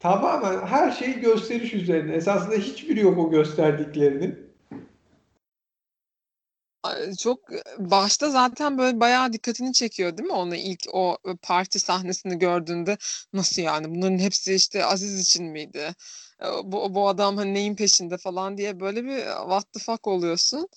[0.00, 2.12] tamamen her şey gösteriş üzerine.
[2.12, 4.45] Esasında hiçbiri yok o gösterdiklerinin.
[7.18, 7.40] Çok
[7.78, 10.34] başta zaten böyle bayağı dikkatini çekiyor değil mi?
[10.34, 12.96] Onu ilk o parti sahnesini gördüğünde
[13.32, 15.92] nasıl yani bunların hepsi işte Aziz için miydi?
[16.64, 20.68] Bu, bu adam hani neyin peşinde falan diye böyle bir what the fuck oluyorsun.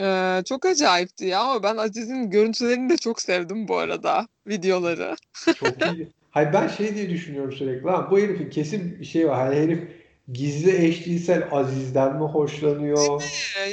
[0.00, 5.16] Ee, çok acayipti ya ben Aziz'in görüntülerini de çok sevdim bu arada videoları.
[5.56, 6.08] Çok iyi.
[6.30, 7.84] Hayır ben şey diye düşünüyorum sürekli.
[7.84, 9.36] Lan bu herifin kesin bir şey var.
[9.36, 9.97] Hani herif
[10.32, 13.22] gizli eşcinsel Aziz'den mi hoşlanıyor?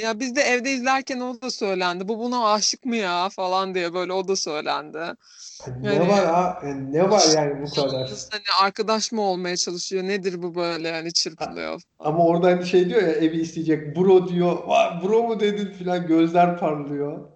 [0.02, 2.08] Ya biz de evde izlerken o da söylendi.
[2.08, 4.98] Bu buna aşık mı ya falan diye böyle o da söylendi.
[5.82, 6.62] Ne yani, var ha?
[6.64, 8.10] Yani ne var yani bu kadar?
[8.30, 10.02] Hani arkadaş mı olmaya çalışıyor?
[10.02, 11.80] Nedir bu böyle yani çırpılıyor.
[11.98, 12.12] Falan.
[12.12, 13.96] Ama orada hani şey diyor ya evi isteyecek.
[13.96, 14.56] Bro diyor.
[15.02, 17.35] Bro mu dedin filan gözler parlıyor.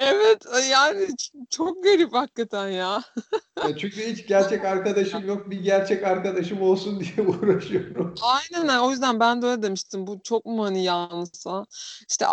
[0.00, 1.06] Evet yani
[1.50, 3.02] çok garip hakikaten ya.
[3.56, 5.50] ya çünkü hiç gerçek arkadaşım yok.
[5.50, 8.14] Bir gerçek arkadaşım olsun diye uğraşıyorum.
[8.22, 10.06] Aynen o yüzden ben de öyle demiştim.
[10.06, 11.66] Bu çok mu hani yanlışsa?
[12.10, 12.26] İşte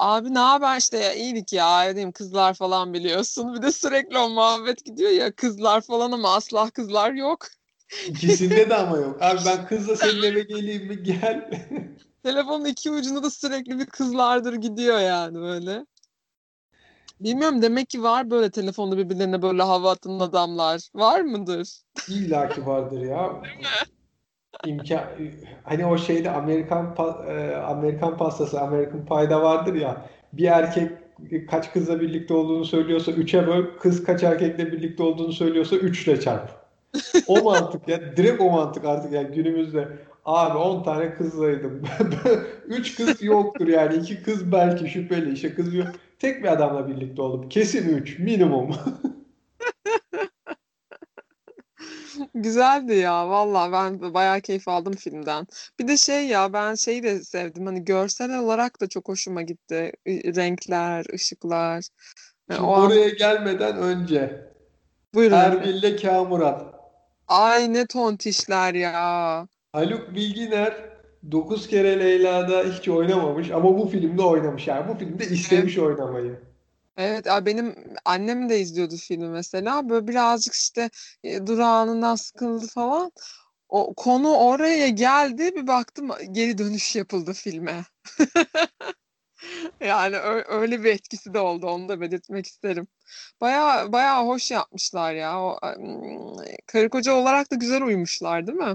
[0.00, 3.54] abi ne haber işte ya, iyilik ya evdeyim kızlar falan biliyorsun.
[3.54, 7.46] Bir de sürekli o muhabbet gidiyor ya kızlar falan ama asla kızlar yok.
[8.08, 9.22] İkisinde de ama yok.
[9.22, 11.50] Abi ben kızla senin eve geleyim mi gel.
[12.24, 15.86] Telefonun iki ucunda da sürekli bir kızlardır gidiyor yani böyle.
[17.24, 20.88] Bilmiyorum demek ki var böyle telefonda birbirlerine böyle hava atan adamlar.
[20.94, 21.68] Var mıdır?
[22.08, 23.42] İlla ki vardır ya.
[24.66, 25.00] İmkan
[25.64, 26.96] hani o şeyde Amerikan
[27.28, 30.90] e, Amerikan pastası American Pie'da vardır ya bir erkek
[31.50, 36.20] kaç kızla birlikte olduğunu söylüyorsa 3'e böl, kız kaç erkekle birlikte olduğunu söylüyorsa 3 ile
[36.20, 36.50] çarp.
[37.26, 39.88] O mantık ya direkt o mantık artık yani günümüzde
[40.24, 41.82] Abi 10 tane kızlaydım.
[42.66, 43.96] 3 kız yoktur yani.
[43.96, 45.32] 2 kız belki şüpheli.
[45.32, 45.86] İşte kız yok.
[46.22, 47.48] Tek bir adamla birlikte oldum.
[47.48, 48.70] Kesin 3 minimum.
[52.34, 55.46] Güzeldi ya valla ben bayağı keyif aldım filmden.
[55.78, 59.92] Bir de şey ya ben şeyi de sevdim hani görsel olarak da çok hoşuma gitti.
[60.06, 61.84] Renkler, ışıklar.
[62.50, 63.16] Yani oraya an...
[63.18, 64.52] gelmeden önce
[65.14, 65.36] Buyurun.
[65.36, 66.72] Erbil'le Kamuran.
[67.28, 69.48] Ay ne tontişler ya.
[69.72, 70.91] Haluk Bilginer
[71.30, 74.66] 9 kere Leyla'da hiç oynamamış ama bu filmde oynamış.
[74.66, 75.88] Yani bu filmde istemiş evet.
[75.88, 76.40] oynamayı.
[76.96, 79.88] Evet, benim annem de izliyordu filmi mesela.
[79.88, 80.90] Böyle birazcık işte
[81.24, 83.12] e, durağanından sıkıldı falan.
[83.68, 85.54] O konu oraya geldi.
[85.56, 87.84] Bir baktım geri dönüş yapıldı filme.
[89.80, 90.16] yani
[90.48, 91.66] öyle bir etkisi de oldu.
[91.66, 92.86] Onu da belirtmek isterim.
[93.40, 95.42] Baya baya hoş yapmışlar ya.
[95.42, 95.58] O,
[96.66, 98.74] karı koca olarak da güzel uyumuşlar değil mi?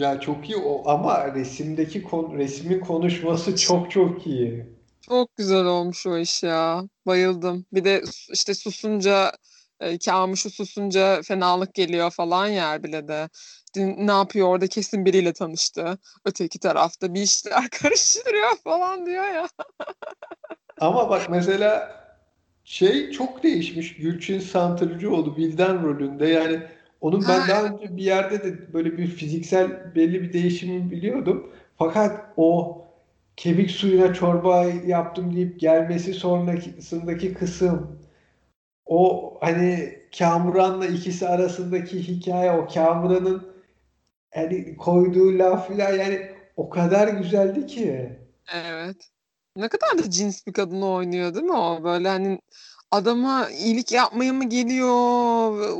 [0.00, 4.66] Ya çok iyi o ama resimdeki kon resmin konuşması çok çok iyi.
[5.00, 6.82] Çok güzel olmuş o iş ya.
[7.06, 7.66] Bayıldım.
[7.72, 9.32] Bir de işte susunca
[9.80, 13.28] e, Kamuş'u susunca fenalık geliyor falan yer bile de.
[13.76, 15.98] Ne yapıyor orada kesin biriyle tanıştı.
[16.24, 19.48] Öteki tarafta bir işler karıştırıyor falan diyor ya.
[20.80, 22.00] Ama bak mesela
[22.64, 23.96] şey çok değişmiş.
[23.96, 26.62] Gülçin Santırcıoğlu Bilden rolünde yani
[27.00, 31.50] onun ben daha önce bir yerde de böyle bir fiziksel belli bir değişimi biliyordum.
[31.78, 32.78] Fakat o
[33.36, 38.00] kemik suyuna çorba yaptım deyip gelmesi sonrasındaki kısım
[38.90, 43.52] o hani Kamuran'la ikisi arasındaki hikaye o Kamuran'ın
[44.36, 48.18] yani koyduğu laf filan yani o kadar güzeldi ki.
[48.54, 48.96] Evet.
[49.56, 51.84] Ne kadar da cins bir kadını oynuyor değil mi o?
[51.84, 52.40] Böyle hani
[52.90, 54.90] adama iyilik yapmaya mı geliyor?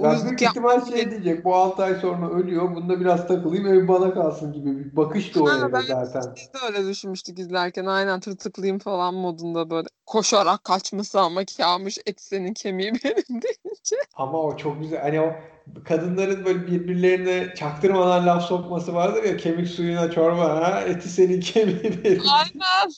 [0.02, 1.44] Ya büyük ihtimal şey diyecek.
[1.44, 2.74] Bu 6 ay sonra ölüyor.
[2.74, 6.34] Bunda biraz takılayım ev bana kalsın gibi bir bakış da o ha, ben zaten.
[6.36, 7.86] Biz de öyle düşünmüştük izlerken.
[7.86, 9.88] Aynen tırtıklayayım falan modunda böyle.
[10.06, 13.96] Koşarak kaçması ama kamış et senin kemiği benim deyince.
[14.16, 15.00] Ama o çok güzel.
[15.00, 15.32] Hani o
[15.84, 22.04] kadınların böyle birbirlerine çaktırmadan laf sokması vardır ya kemik suyuna çorba ha eti senin kemiği
[22.04, 22.22] benim.
[22.32, 22.90] Aynen.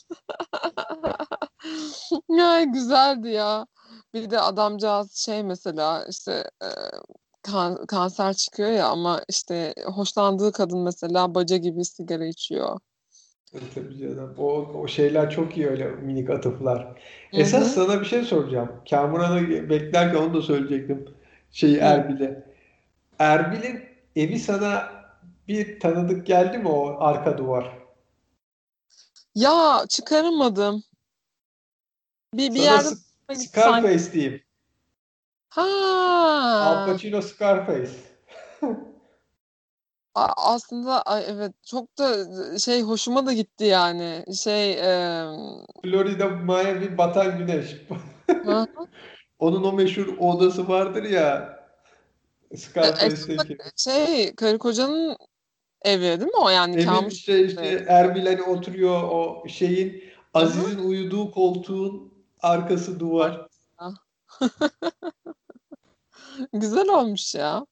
[2.38, 3.66] ya güzeldi ya.
[4.14, 6.68] Bir de adamcağız şey mesela işte e,
[7.42, 12.80] kan, kanser çıkıyor ya ama işte hoşlandığı kadın mesela baca gibi sigara içiyor.
[13.74, 14.34] Tabii canım.
[14.38, 16.82] O, o şeyler çok iyi öyle minik atıflar.
[16.82, 17.40] Hı-hı.
[17.40, 18.72] Esas sana bir şey soracağım.
[18.90, 21.08] Kamuran'ı beklerken onu da söyleyecektim.
[21.50, 22.44] Şeyi Erbil'e.
[23.18, 23.82] Erbil'in
[24.16, 24.90] evi sana
[25.48, 27.78] bir tanıdık geldi mi o arka duvar?
[29.34, 30.82] Ya çıkaramadım.
[32.34, 32.88] Bir, bir sana yerde
[33.34, 34.42] Scarface diyeyim.
[35.48, 35.62] Ha.
[35.62, 37.92] Al Pacino Scarface.
[40.36, 44.24] aslında evet çok da şey hoşuma da gitti yani.
[44.42, 45.24] Şey e...
[45.82, 47.76] Florida Miami batan güneş.
[49.38, 51.58] Onun o meşhur odası vardır ya.
[52.56, 53.58] Scarface'deki.
[53.76, 55.16] Şey karı kocanın
[55.82, 56.76] evi değil mi o yani?
[56.76, 60.04] Evin Kamuş işte, işte Erbil hani oturuyor o şeyin
[60.34, 62.11] Aziz'in uyuduğu koltuğun
[62.42, 63.48] arkası duvar.
[66.52, 67.66] Güzel olmuş ya.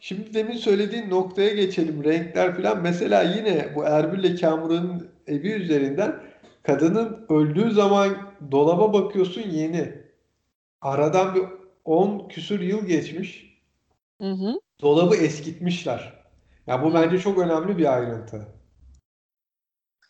[0.00, 2.04] Şimdi demin söylediğin noktaya geçelim.
[2.04, 2.82] Renkler falan.
[2.82, 6.22] Mesela yine bu Erbil ile Kamuran'ın evi üzerinden
[6.62, 8.16] kadının öldüğü zaman
[8.50, 9.92] dolaba bakıyorsun yeni.
[10.80, 11.42] Aradan bir
[11.84, 13.60] 10 küsur yıl geçmiş.
[14.20, 14.60] Hı hı.
[14.80, 16.24] Dolabı eskitmişler.
[16.66, 18.48] Ya bu bence çok önemli bir ayrıntı.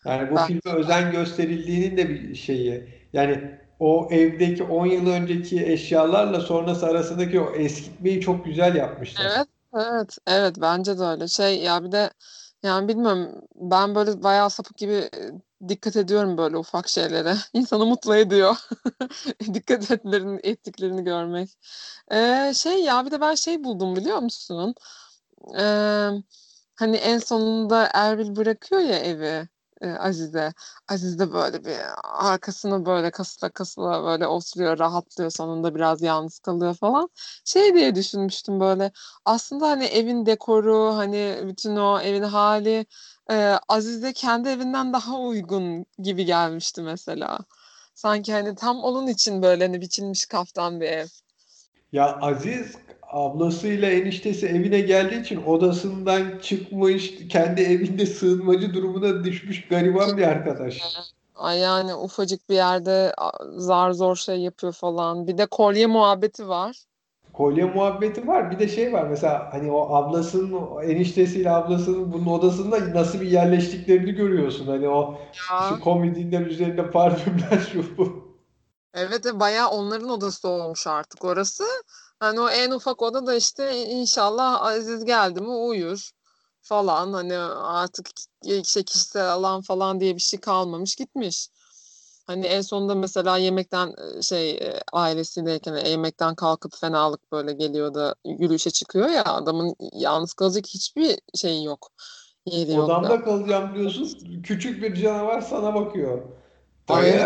[0.07, 0.47] Yani bu ben...
[0.47, 2.87] filme özen gösterildiğinin de bir şeyi.
[3.13, 9.25] Yani o evdeki 10 yıl önceki eşyalarla sonrası arasındaki o eskitmeyi çok güzel yapmışlar.
[9.35, 11.27] Evet, evet, evet bence de öyle.
[11.27, 12.09] Şey ya bir de
[12.63, 15.09] yani bilmiyorum ben böyle bayağı sapık gibi
[15.67, 17.35] dikkat ediyorum böyle ufak şeylere.
[17.53, 18.55] İnsanı mutlu ediyor.
[19.53, 21.49] dikkat etlerini, ettiklerini görmek.
[22.11, 24.75] Ee, şey ya bir de ben şey buldum biliyor musun?
[25.59, 26.09] Ee,
[26.75, 29.47] hani en sonunda Erbil bırakıyor ya evi
[29.81, 30.53] e, Azize.
[30.89, 36.73] Aziz de böyle bir arkasını böyle kasıla kasıla böyle oturuyor, rahatlıyor sonunda biraz yalnız kalıyor
[36.75, 37.09] falan.
[37.45, 38.91] Şey diye düşünmüştüm böyle
[39.25, 42.85] aslında hani evin dekoru hani bütün o evin hali
[43.31, 47.39] e, Aziz'de kendi evinden daha uygun gibi gelmişti mesela.
[47.95, 51.07] Sanki hani tam onun için böyle hani biçilmiş kaftan bir ev.
[51.91, 52.75] Ya Aziz
[53.17, 60.97] ablasıyla eniştesi evine geldiği için odasından çıkmış, kendi evinde sığınmacı durumuna düşmüş gariban bir arkadaş.
[61.35, 63.13] Ay yani ufacık bir yerde
[63.57, 65.27] zar zor şey yapıyor falan.
[65.27, 66.77] Bir de kolye muhabbeti var.
[67.33, 68.51] Kolye muhabbeti var.
[68.51, 74.11] Bir de şey var mesela hani o ablasının, eniştesiyle ablasının bunun odasında nasıl bir yerleştiklerini
[74.11, 74.67] görüyorsun.
[74.67, 75.19] Hani o
[75.51, 75.69] ya.
[75.69, 78.27] şu komedinden üzerinde parfümler şu bu.
[78.93, 81.63] Evet bayağı onların odası olmuş artık orası.
[82.19, 86.11] Hani o en ufak oda da işte inşallah Aziz geldi mi uyur
[86.61, 87.13] falan.
[87.13, 88.09] Hani artık
[88.43, 91.49] işte kişisel alan falan diye bir şey kalmamış gitmiş.
[92.27, 94.59] Hani en sonunda mesela yemekten şey
[94.93, 101.63] ailesiyleyken yemekten kalkıp fenalık böyle geliyor da yürüyüşe çıkıyor ya adamın yalnız kalacak hiçbir şey
[101.63, 101.91] yok.
[102.45, 104.41] Yeri Odamda yok kalacağım diyorsun.
[104.43, 106.21] Küçük bir canavar sana bakıyor.
[106.87, 107.19] Ay.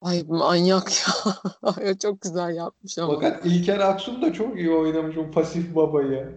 [0.00, 1.94] Ay manyak ya.
[2.02, 3.14] Çok güzel yapmış ama.
[3.14, 6.28] Fakat İlker Aksun da çok iyi oynamış o pasif babayı.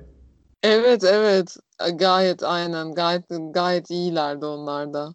[0.63, 1.58] Evet evet.
[1.93, 2.95] Gayet aynen.
[2.95, 5.13] Gayet gayet iyilerdi onlar da.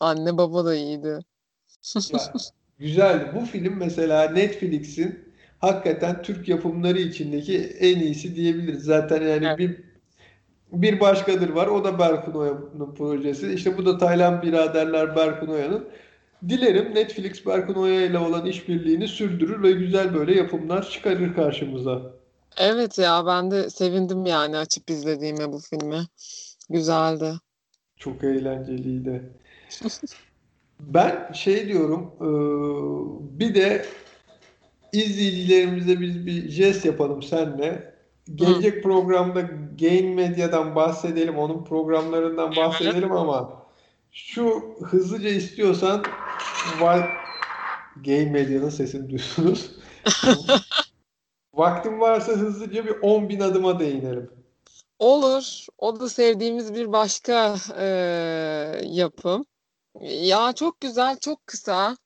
[0.00, 1.18] Anne baba da iyiydi.
[2.12, 2.18] ya,
[2.78, 3.32] güzeldi.
[3.34, 8.84] Bu film mesela Netflix'in hakikaten Türk yapımları içindeki en iyisi diyebiliriz.
[8.84, 9.58] Zaten yani evet.
[9.58, 9.92] bir
[10.72, 11.66] bir başkadır var.
[11.66, 13.52] O da Berkun Oya'nın projesi.
[13.52, 15.88] İşte bu da Taylan biraderler Berkun Oya'nın.
[16.48, 22.02] Dilerim Netflix Berkun Oya ile olan işbirliğini sürdürür ve güzel böyle yapımlar çıkarır karşımıza.
[22.56, 26.00] Evet ya ben de sevindim yani açıp izlediğime bu filmi.
[26.70, 27.32] Güzeldi.
[27.96, 29.32] Çok eğlenceliydi.
[30.80, 32.10] ben şey diyorum
[33.38, 33.86] bir de
[34.92, 37.92] izleyicilerimize biz bir jest yapalım senle.
[38.34, 38.82] Gelecek Hı.
[38.82, 39.40] programda
[39.80, 43.61] Gain Medya'dan bahsedelim, onun programlarından bahsedelim ama
[44.12, 46.04] şu hızlıca istiyorsan
[46.80, 47.10] var
[48.04, 49.70] Game Medya'nın sesini duysunuz.
[51.54, 54.30] Vaktim varsa hızlıca bir 10 bin adıma değinelim.
[54.98, 55.66] Olur.
[55.78, 57.86] O da sevdiğimiz bir başka e,
[58.84, 59.46] yapım.
[60.00, 61.96] Ya çok güzel, çok kısa.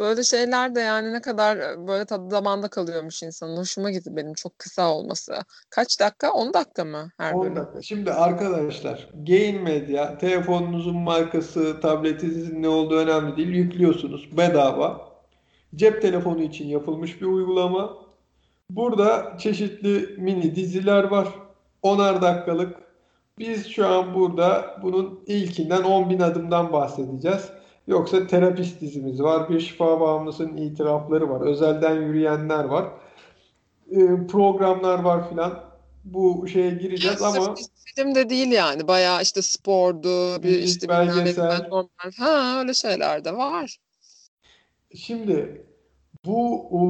[0.00, 3.56] Böyle şeyler de yani ne kadar e, böyle tadı zamanda kalıyormuş insanın.
[3.56, 5.34] Hoşuma gitti benim çok kısa olması.
[5.70, 6.32] Kaç dakika?
[6.32, 7.56] 10 dakika mı her 10 bölüm?
[7.56, 7.82] dakika.
[7.82, 13.48] Şimdi arkadaşlar Gain Media telefonunuzun markası, tabletinizin ne olduğu önemli değil.
[13.48, 15.08] Yüklüyorsunuz bedava.
[15.74, 17.96] Cep telefonu için yapılmış bir uygulama.
[18.70, 21.28] Burada çeşitli mini diziler var.
[21.82, 22.76] 10'ar dakikalık.
[23.38, 27.50] Biz şu an burada bunun ilkinden 10 bin adımdan bahsedeceğiz.
[27.86, 29.48] Yoksa terapist dizimiz var.
[29.48, 31.40] Bir şifa bağımlısının itirafları var.
[31.40, 32.84] Özelden yürüyenler var.
[33.90, 35.64] E, programlar var filan.
[36.04, 37.54] Bu şeye gireceğiz ya, ama
[37.96, 38.88] film de değil yani.
[38.88, 41.68] Bayağı işte spordu, bir işte belgesel.
[41.68, 42.12] Normal.
[42.18, 43.76] Ha öyle şeyler de var.
[44.94, 45.64] Şimdi
[46.24, 46.82] bu o,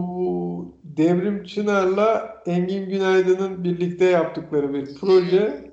[0.85, 5.71] Devrim Çınar'la Engin Günaydın'ın birlikte yaptıkları bir proje.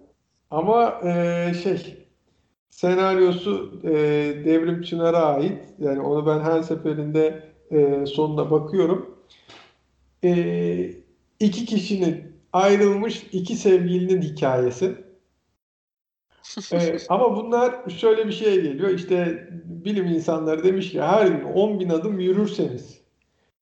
[0.52, 2.03] Ama e, şey
[2.84, 3.92] Senaryosu e,
[4.46, 5.62] Devrim Çınar'a ait.
[5.80, 9.18] Yani onu ben her seferinde e, sonuna bakıyorum.
[10.24, 10.92] E,
[11.40, 14.96] iki kişinin ayrılmış iki sevgilinin hikayesi.
[16.74, 18.90] ee, ama bunlar şöyle bir şeye geliyor.
[18.90, 23.02] İşte bilim insanları demiş ki her gün 10 bin adım yürürseniz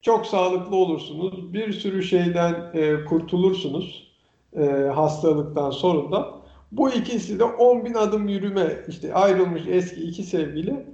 [0.01, 1.53] çok sağlıklı olursunuz.
[1.53, 4.13] Bir sürü şeyden e, kurtulursunuz
[4.57, 4.65] e,
[4.95, 6.40] hastalıktan sorundan.
[6.71, 10.85] Bu ikisi de 10 bin adım yürüme işte ayrılmış eski iki sevgili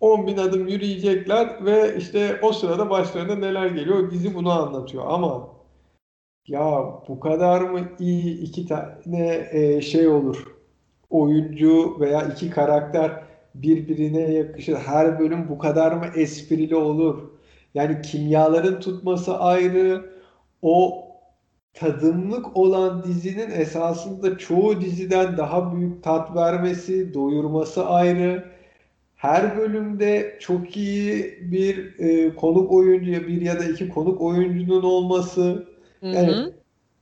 [0.00, 5.04] 10 bin adım yürüyecekler ve işte o sırada başlarına neler geliyor dizi bunu anlatıyor.
[5.06, 5.48] Ama
[6.46, 10.56] ya bu kadar mı iyi iki tane e, şey olur?
[11.10, 13.24] Oyuncu veya iki karakter
[13.54, 14.76] birbirine yakışır.
[14.76, 17.22] Her bölüm bu kadar mı esprili olur?
[17.74, 20.10] Yani kimyaların tutması ayrı
[20.62, 21.05] o
[21.76, 28.56] tadımlık olan dizinin esasında çoğu diziden daha büyük tat vermesi, doyurması ayrı.
[29.16, 35.68] Her bölümde çok iyi bir e, konuk oyuncu bir ya da iki konuk oyuncunun olması.
[36.02, 36.52] Yani Hı-hı.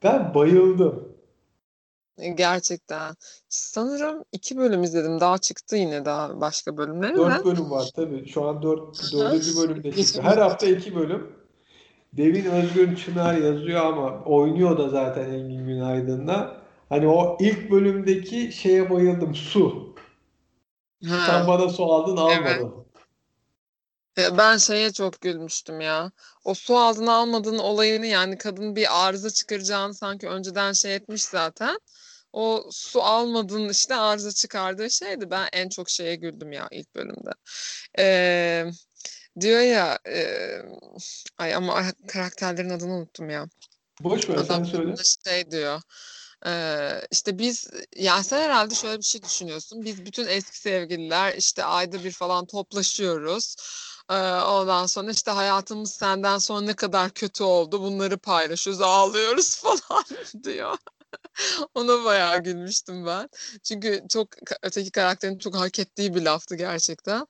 [0.02, 1.08] ben bayıldım.
[2.18, 3.14] E, gerçekten.
[3.48, 5.20] Sanırım iki bölüm izledim.
[5.20, 7.16] Daha çıktı yine daha başka bölümler.
[7.16, 8.28] Dört bölüm var tabii.
[8.28, 10.22] Şu an dört, dördüncü bölümde çıktı.
[10.22, 11.43] Her hafta iki bölüm.
[12.16, 16.64] Devin Özgün Çınar yazıyor ama oynuyor da zaten Engin Günaydın'la.
[16.88, 19.34] Hani o ilk bölümdeki şeye bayıldım.
[19.34, 19.94] Su.
[21.08, 21.24] Ha.
[21.26, 22.84] Sen bana su aldın almadın.
[24.16, 24.32] Evet.
[24.38, 26.12] Ben şeye çok gülmüştüm ya.
[26.44, 31.78] O su aldın almadığın olayını yani kadın bir arıza çıkaracağını sanki önceden şey etmiş zaten.
[32.32, 35.30] O su almadığın işte arıza çıkardığı şeydi.
[35.30, 37.30] Ben en çok şeye güldüm ya ilk bölümde.
[37.98, 38.64] Ee,
[39.40, 40.22] Diyor ya e,
[41.38, 43.48] ay ama karakterlerin adını unuttum ya.
[44.00, 44.94] Boş ver Adam sen söyle.
[45.28, 45.80] Şey diyor.
[46.46, 46.52] E,
[47.10, 47.66] işte biz
[47.96, 49.84] yani sen herhalde şöyle bir şey düşünüyorsun.
[49.84, 53.56] Biz bütün eski sevgililer işte ayda bir falan toplaşıyoruz.
[54.10, 60.04] E, ondan sonra işte hayatımız senden sonra ne kadar kötü oldu bunları paylaşıyoruz ağlıyoruz falan
[60.44, 60.76] diyor.
[61.74, 63.28] Ona bayağı gülmüştüm ben.
[63.62, 64.28] Çünkü çok
[64.62, 67.26] öteki karakterin çok hak ettiği bir laftı gerçekten.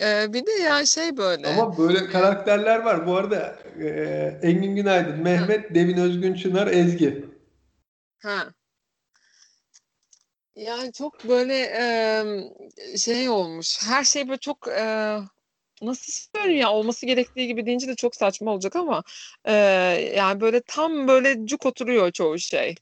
[0.00, 1.46] Ee, bir de ya şey böyle.
[1.46, 3.06] Ama böyle karakterler var.
[3.06, 3.88] Bu arada e,
[4.42, 5.74] Engin Günaydın, Mehmet.
[5.74, 7.24] Devin Özgün Çınar, Ezgi.
[8.18, 8.52] Ha.
[10.56, 13.78] Yani çok böyle e, şey olmuş.
[13.86, 15.18] Her şey böyle çok e,
[15.82, 19.02] nasıl söyleyeyim ya olması gerektiği gibi deyince de çok saçma olacak ama
[19.44, 19.52] e,
[20.16, 22.74] yani böyle tam böyle cuk oturuyor çoğu şey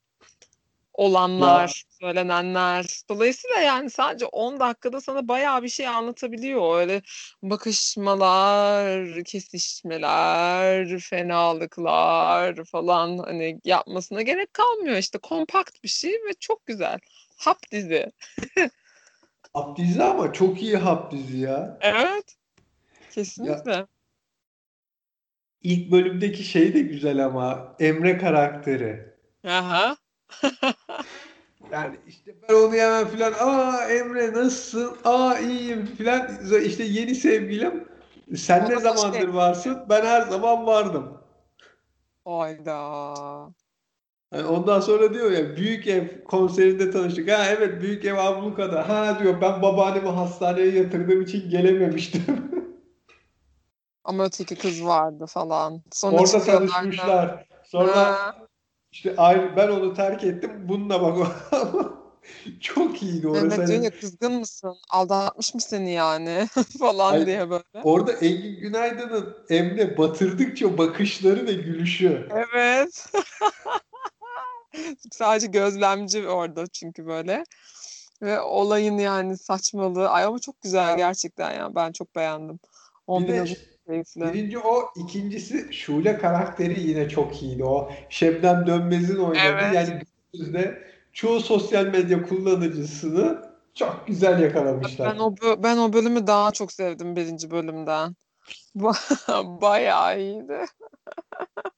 [0.94, 1.98] olanlar, ya.
[2.00, 2.86] söylenenler.
[3.08, 6.78] Dolayısıyla yani sadece 10 dakikada sana bayağı bir şey anlatabiliyor.
[6.80, 7.02] Öyle
[7.42, 14.96] bakışmalar, kesişmeler, fenalıklar falan hani yapmasına gerek kalmıyor.
[14.96, 16.98] İşte kompakt bir şey ve çok güzel.
[17.36, 18.12] Hap dizi.
[19.54, 21.78] hap dizi ama çok iyi hap dizi ya.
[21.80, 22.36] Evet.
[23.10, 23.72] Kesinlikle.
[23.72, 23.86] Ya,
[25.62, 29.14] ilk bölümdeki şey de güzel ama Emre karakteri.
[29.46, 29.96] Aha.
[31.72, 33.32] yani işte ben onu yemem filan.
[33.32, 34.96] Aa Emre nasılsın?
[35.04, 36.28] Aa iyiyim filan.
[36.64, 37.88] İşte yeni sevgilim.
[38.36, 39.34] Sen ne zamandır şey.
[39.34, 39.86] varsın?
[39.88, 41.20] Ben her zaman vardım.
[42.24, 43.14] Ayda.
[44.34, 47.30] Yani ondan sonra diyor ya büyük ev konserinde tanıştık.
[47.30, 48.88] Ha evet büyük ev ablukada.
[48.88, 52.24] Ha diyor ben babaannemi hastaneye yatırdığım için gelememiştim.
[54.04, 55.82] Ama öteki kız vardı falan.
[55.92, 57.46] Sonra Orada tanışmışlar.
[57.64, 58.36] Sonra ha.
[58.94, 60.50] İşte ayrı, ben onu terk ettim.
[60.68, 61.26] Bununla bak
[62.60, 63.66] çok iyiydi orası.
[63.66, 64.76] Diyor ya kızgın mısın?
[64.90, 66.48] Aldatmış mı seni yani?
[66.78, 67.62] falan Hayır, diye böyle.
[67.82, 72.28] Orada Engin Günaydın'ın Emre batırdıkça bakışları ve gülüşü.
[72.30, 73.06] Evet.
[75.12, 77.44] Sadece gözlemci orada çünkü böyle.
[78.22, 80.08] Ve olayın yani saçmalığı.
[80.08, 81.74] Ay ama çok güzel gerçekten ya.
[81.74, 82.58] Ben çok beğendim.
[83.06, 83.56] 10 bin
[83.86, 84.20] Keyifli.
[84.20, 87.64] Birinci o, ikincisi Şule karakteri yine çok iyiydi.
[87.64, 89.74] O Şebnem Dönmez'in oynadığı evet.
[89.74, 90.00] yani
[90.32, 90.82] günümüzde
[91.12, 95.14] çoğu sosyal medya kullanıcısını çok güzel yakalamışlar.
[95.14, 98.16] Ben o ben o bölümü daha çok sevdim birinci bölümden.
[99.44, 100.58] Bayağı iyiydi.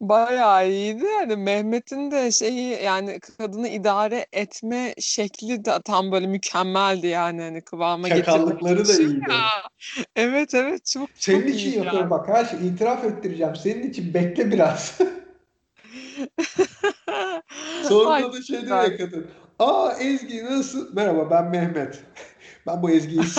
[0.00, 1.04] Bayağı iyiydi.
[1.04, 7.60] Yani Mehmet'in de şeyi yani kadını idare etme şekli de tam böyle mükemmeldi yani hani
[7.60, 9.24] kıvama Çakallıkları da iyiydi.
[9.30, 9.68] Ya.
[10.16, 12.10] Evet evet çok Senin çok için yapıyorum yani.
[12.10, 13.56] bak her şey itiraf ettireceğim.
[13.56, 14.98] Senin için bekle biraz.
[17.88, 19.26] Sonra da şey diyor kadın.
[19.58, 20.94] Aa Ezgi nasıl?
[20.94, 22.02] Merhaba ben Mehmet.
[22.66, 23.22] ben bu Ezgi'yi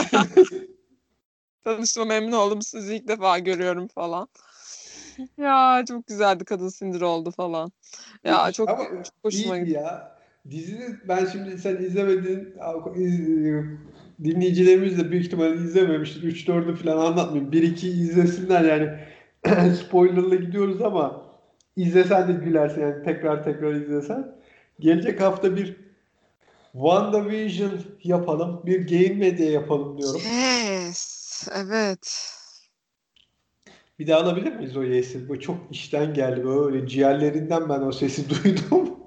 [1.64, 2.62] Tanıştığıma memnun oldum.
[2.62, 4.28] Sizi ilk defa görüyorum falan.
[5.38, 7.72] Ya çok güzeldi kadın sindir oldu falan.
[8.24, 9.72] Ya çok, Ama çok hoşuma gitti.
[9.72, 10.14] ya.
[10.50, 12.56] Dizinin ben şimdi sen izlemedin
[14.24, 16.24] dinleyicilerimiz de büyük ihtimalle izlememiştir.
[16.24, 17.52] 3-4'ü falan anlatmayayım.
[17.52, 18.90] 1-2 izlesinler yani
[19.76, 21.26] spoilerla gidiyoruz ama
[21.76, 24.36] izlesen de gülersin yani tekrar tekrar izlesen.
[24.80, 25.76] Gelecek hafta bir
[26.72, 27.72] WandaVision
[28.04, 28.62] yapalım.
[28.66, 30.22] Bir Game Media yapalım diyorum.
[30.34, 31.48] Yes.
[31.56, 32.34] Evet.
[34.00, 35.30] Bir daha alabilir miyiz o yesi?
[35.30, 36.46] Bu çok işten geldi.
[36.46, 39.00] Böyle ciğerlerinden ben o sesi duydum.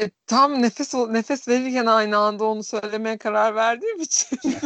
[0.00, 4.38] E, tam nefes nefes verirken aynı anda onu söylemeye karar verdiğim için.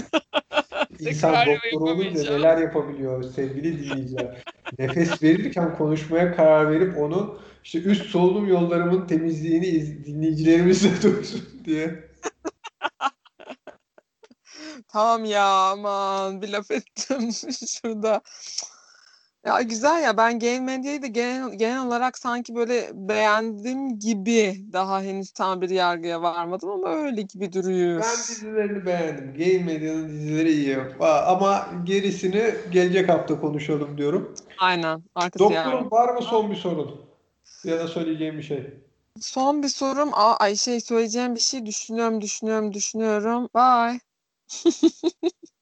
[1.01, 4.43] İnsan doktor olunca neler yapabiliyor sevgili dinleyiciler.
[4.79, 12.11] nefes verirken konuşmaya karar verip onu işte üst solunum yollarımın temizliğini iz, dinleyicilerimize duysun diye.
[14.89, 17.31] tamam ya aman bir laf ettim
[17.83, 18.23] şurada.
[19.47, 25.03] Ya güzel ya ben Game Medya'yı da genel, genel olarak sanki böyle beğendim gibi daha
[25.03, 28.01] henüz tam bir yargıya varmadım ama öyle gibi duruyor.
[28.01, 29.35] Ben dizilerini beğendim.
[29.35, 30.79] Game Medya'nın dizileri iyi.
[31.01, 34.35] Ama gerisini gelecek hafta konuşalım diyorum.
[34.59, 35.03] Aynen.
[35.15, 35.91] Arkası Doktorum yani.
[35.91, 37.01] var mı son bir sorun?
[37.65, 38.75] Ya da söyleyeceğim bir şey.
[39.21, 40.11] Son bir sorum.
[40.15, 43.49] Aa, ay şey söyleyeceğim bir şey düşünüyorum, düşünüyorum, düşünüyorum.
[43.55, 44.01] Bye.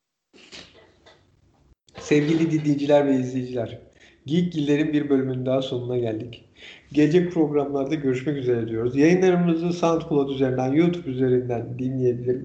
[2.00, 3.78] Sevgili dinleyiciler ve izleyiciler,
[4.26, 6.44] Geekgiller'in bir bölümünün daha sonuna geldik.
[6.92, 8.96] Gelecek programlarda görüşmek üzere diyoruz.
[8.96, 12.42] Yayınlarımızı SoundCloud üzerinden, YouTube üzerinden dinleyebilir.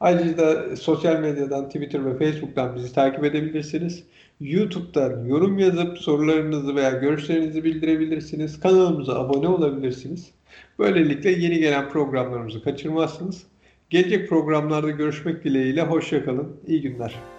[0.00, 4.04] Ayrıca da sosyal medyadan, Twitter ve Facebook'tan bizi takip edebilirsiniz.
[4.40, 8.60] YouTube'dan yorum yazıp sorularınızı veya görüşlerinizi bildirebilirsiniz.
[8.60, 10.30] Kanalımıza abone olabilirsiniz.
[10.78, 13.42] Böylelikle yeni gelen programlarımızı kaçırmazsınız.
[13.90, 15.82] Gelecek programlarda görüşmek dileğiyle.
[15.82, 16.56] Hoşçakalın.
[16.66, 17.33] İyi günler.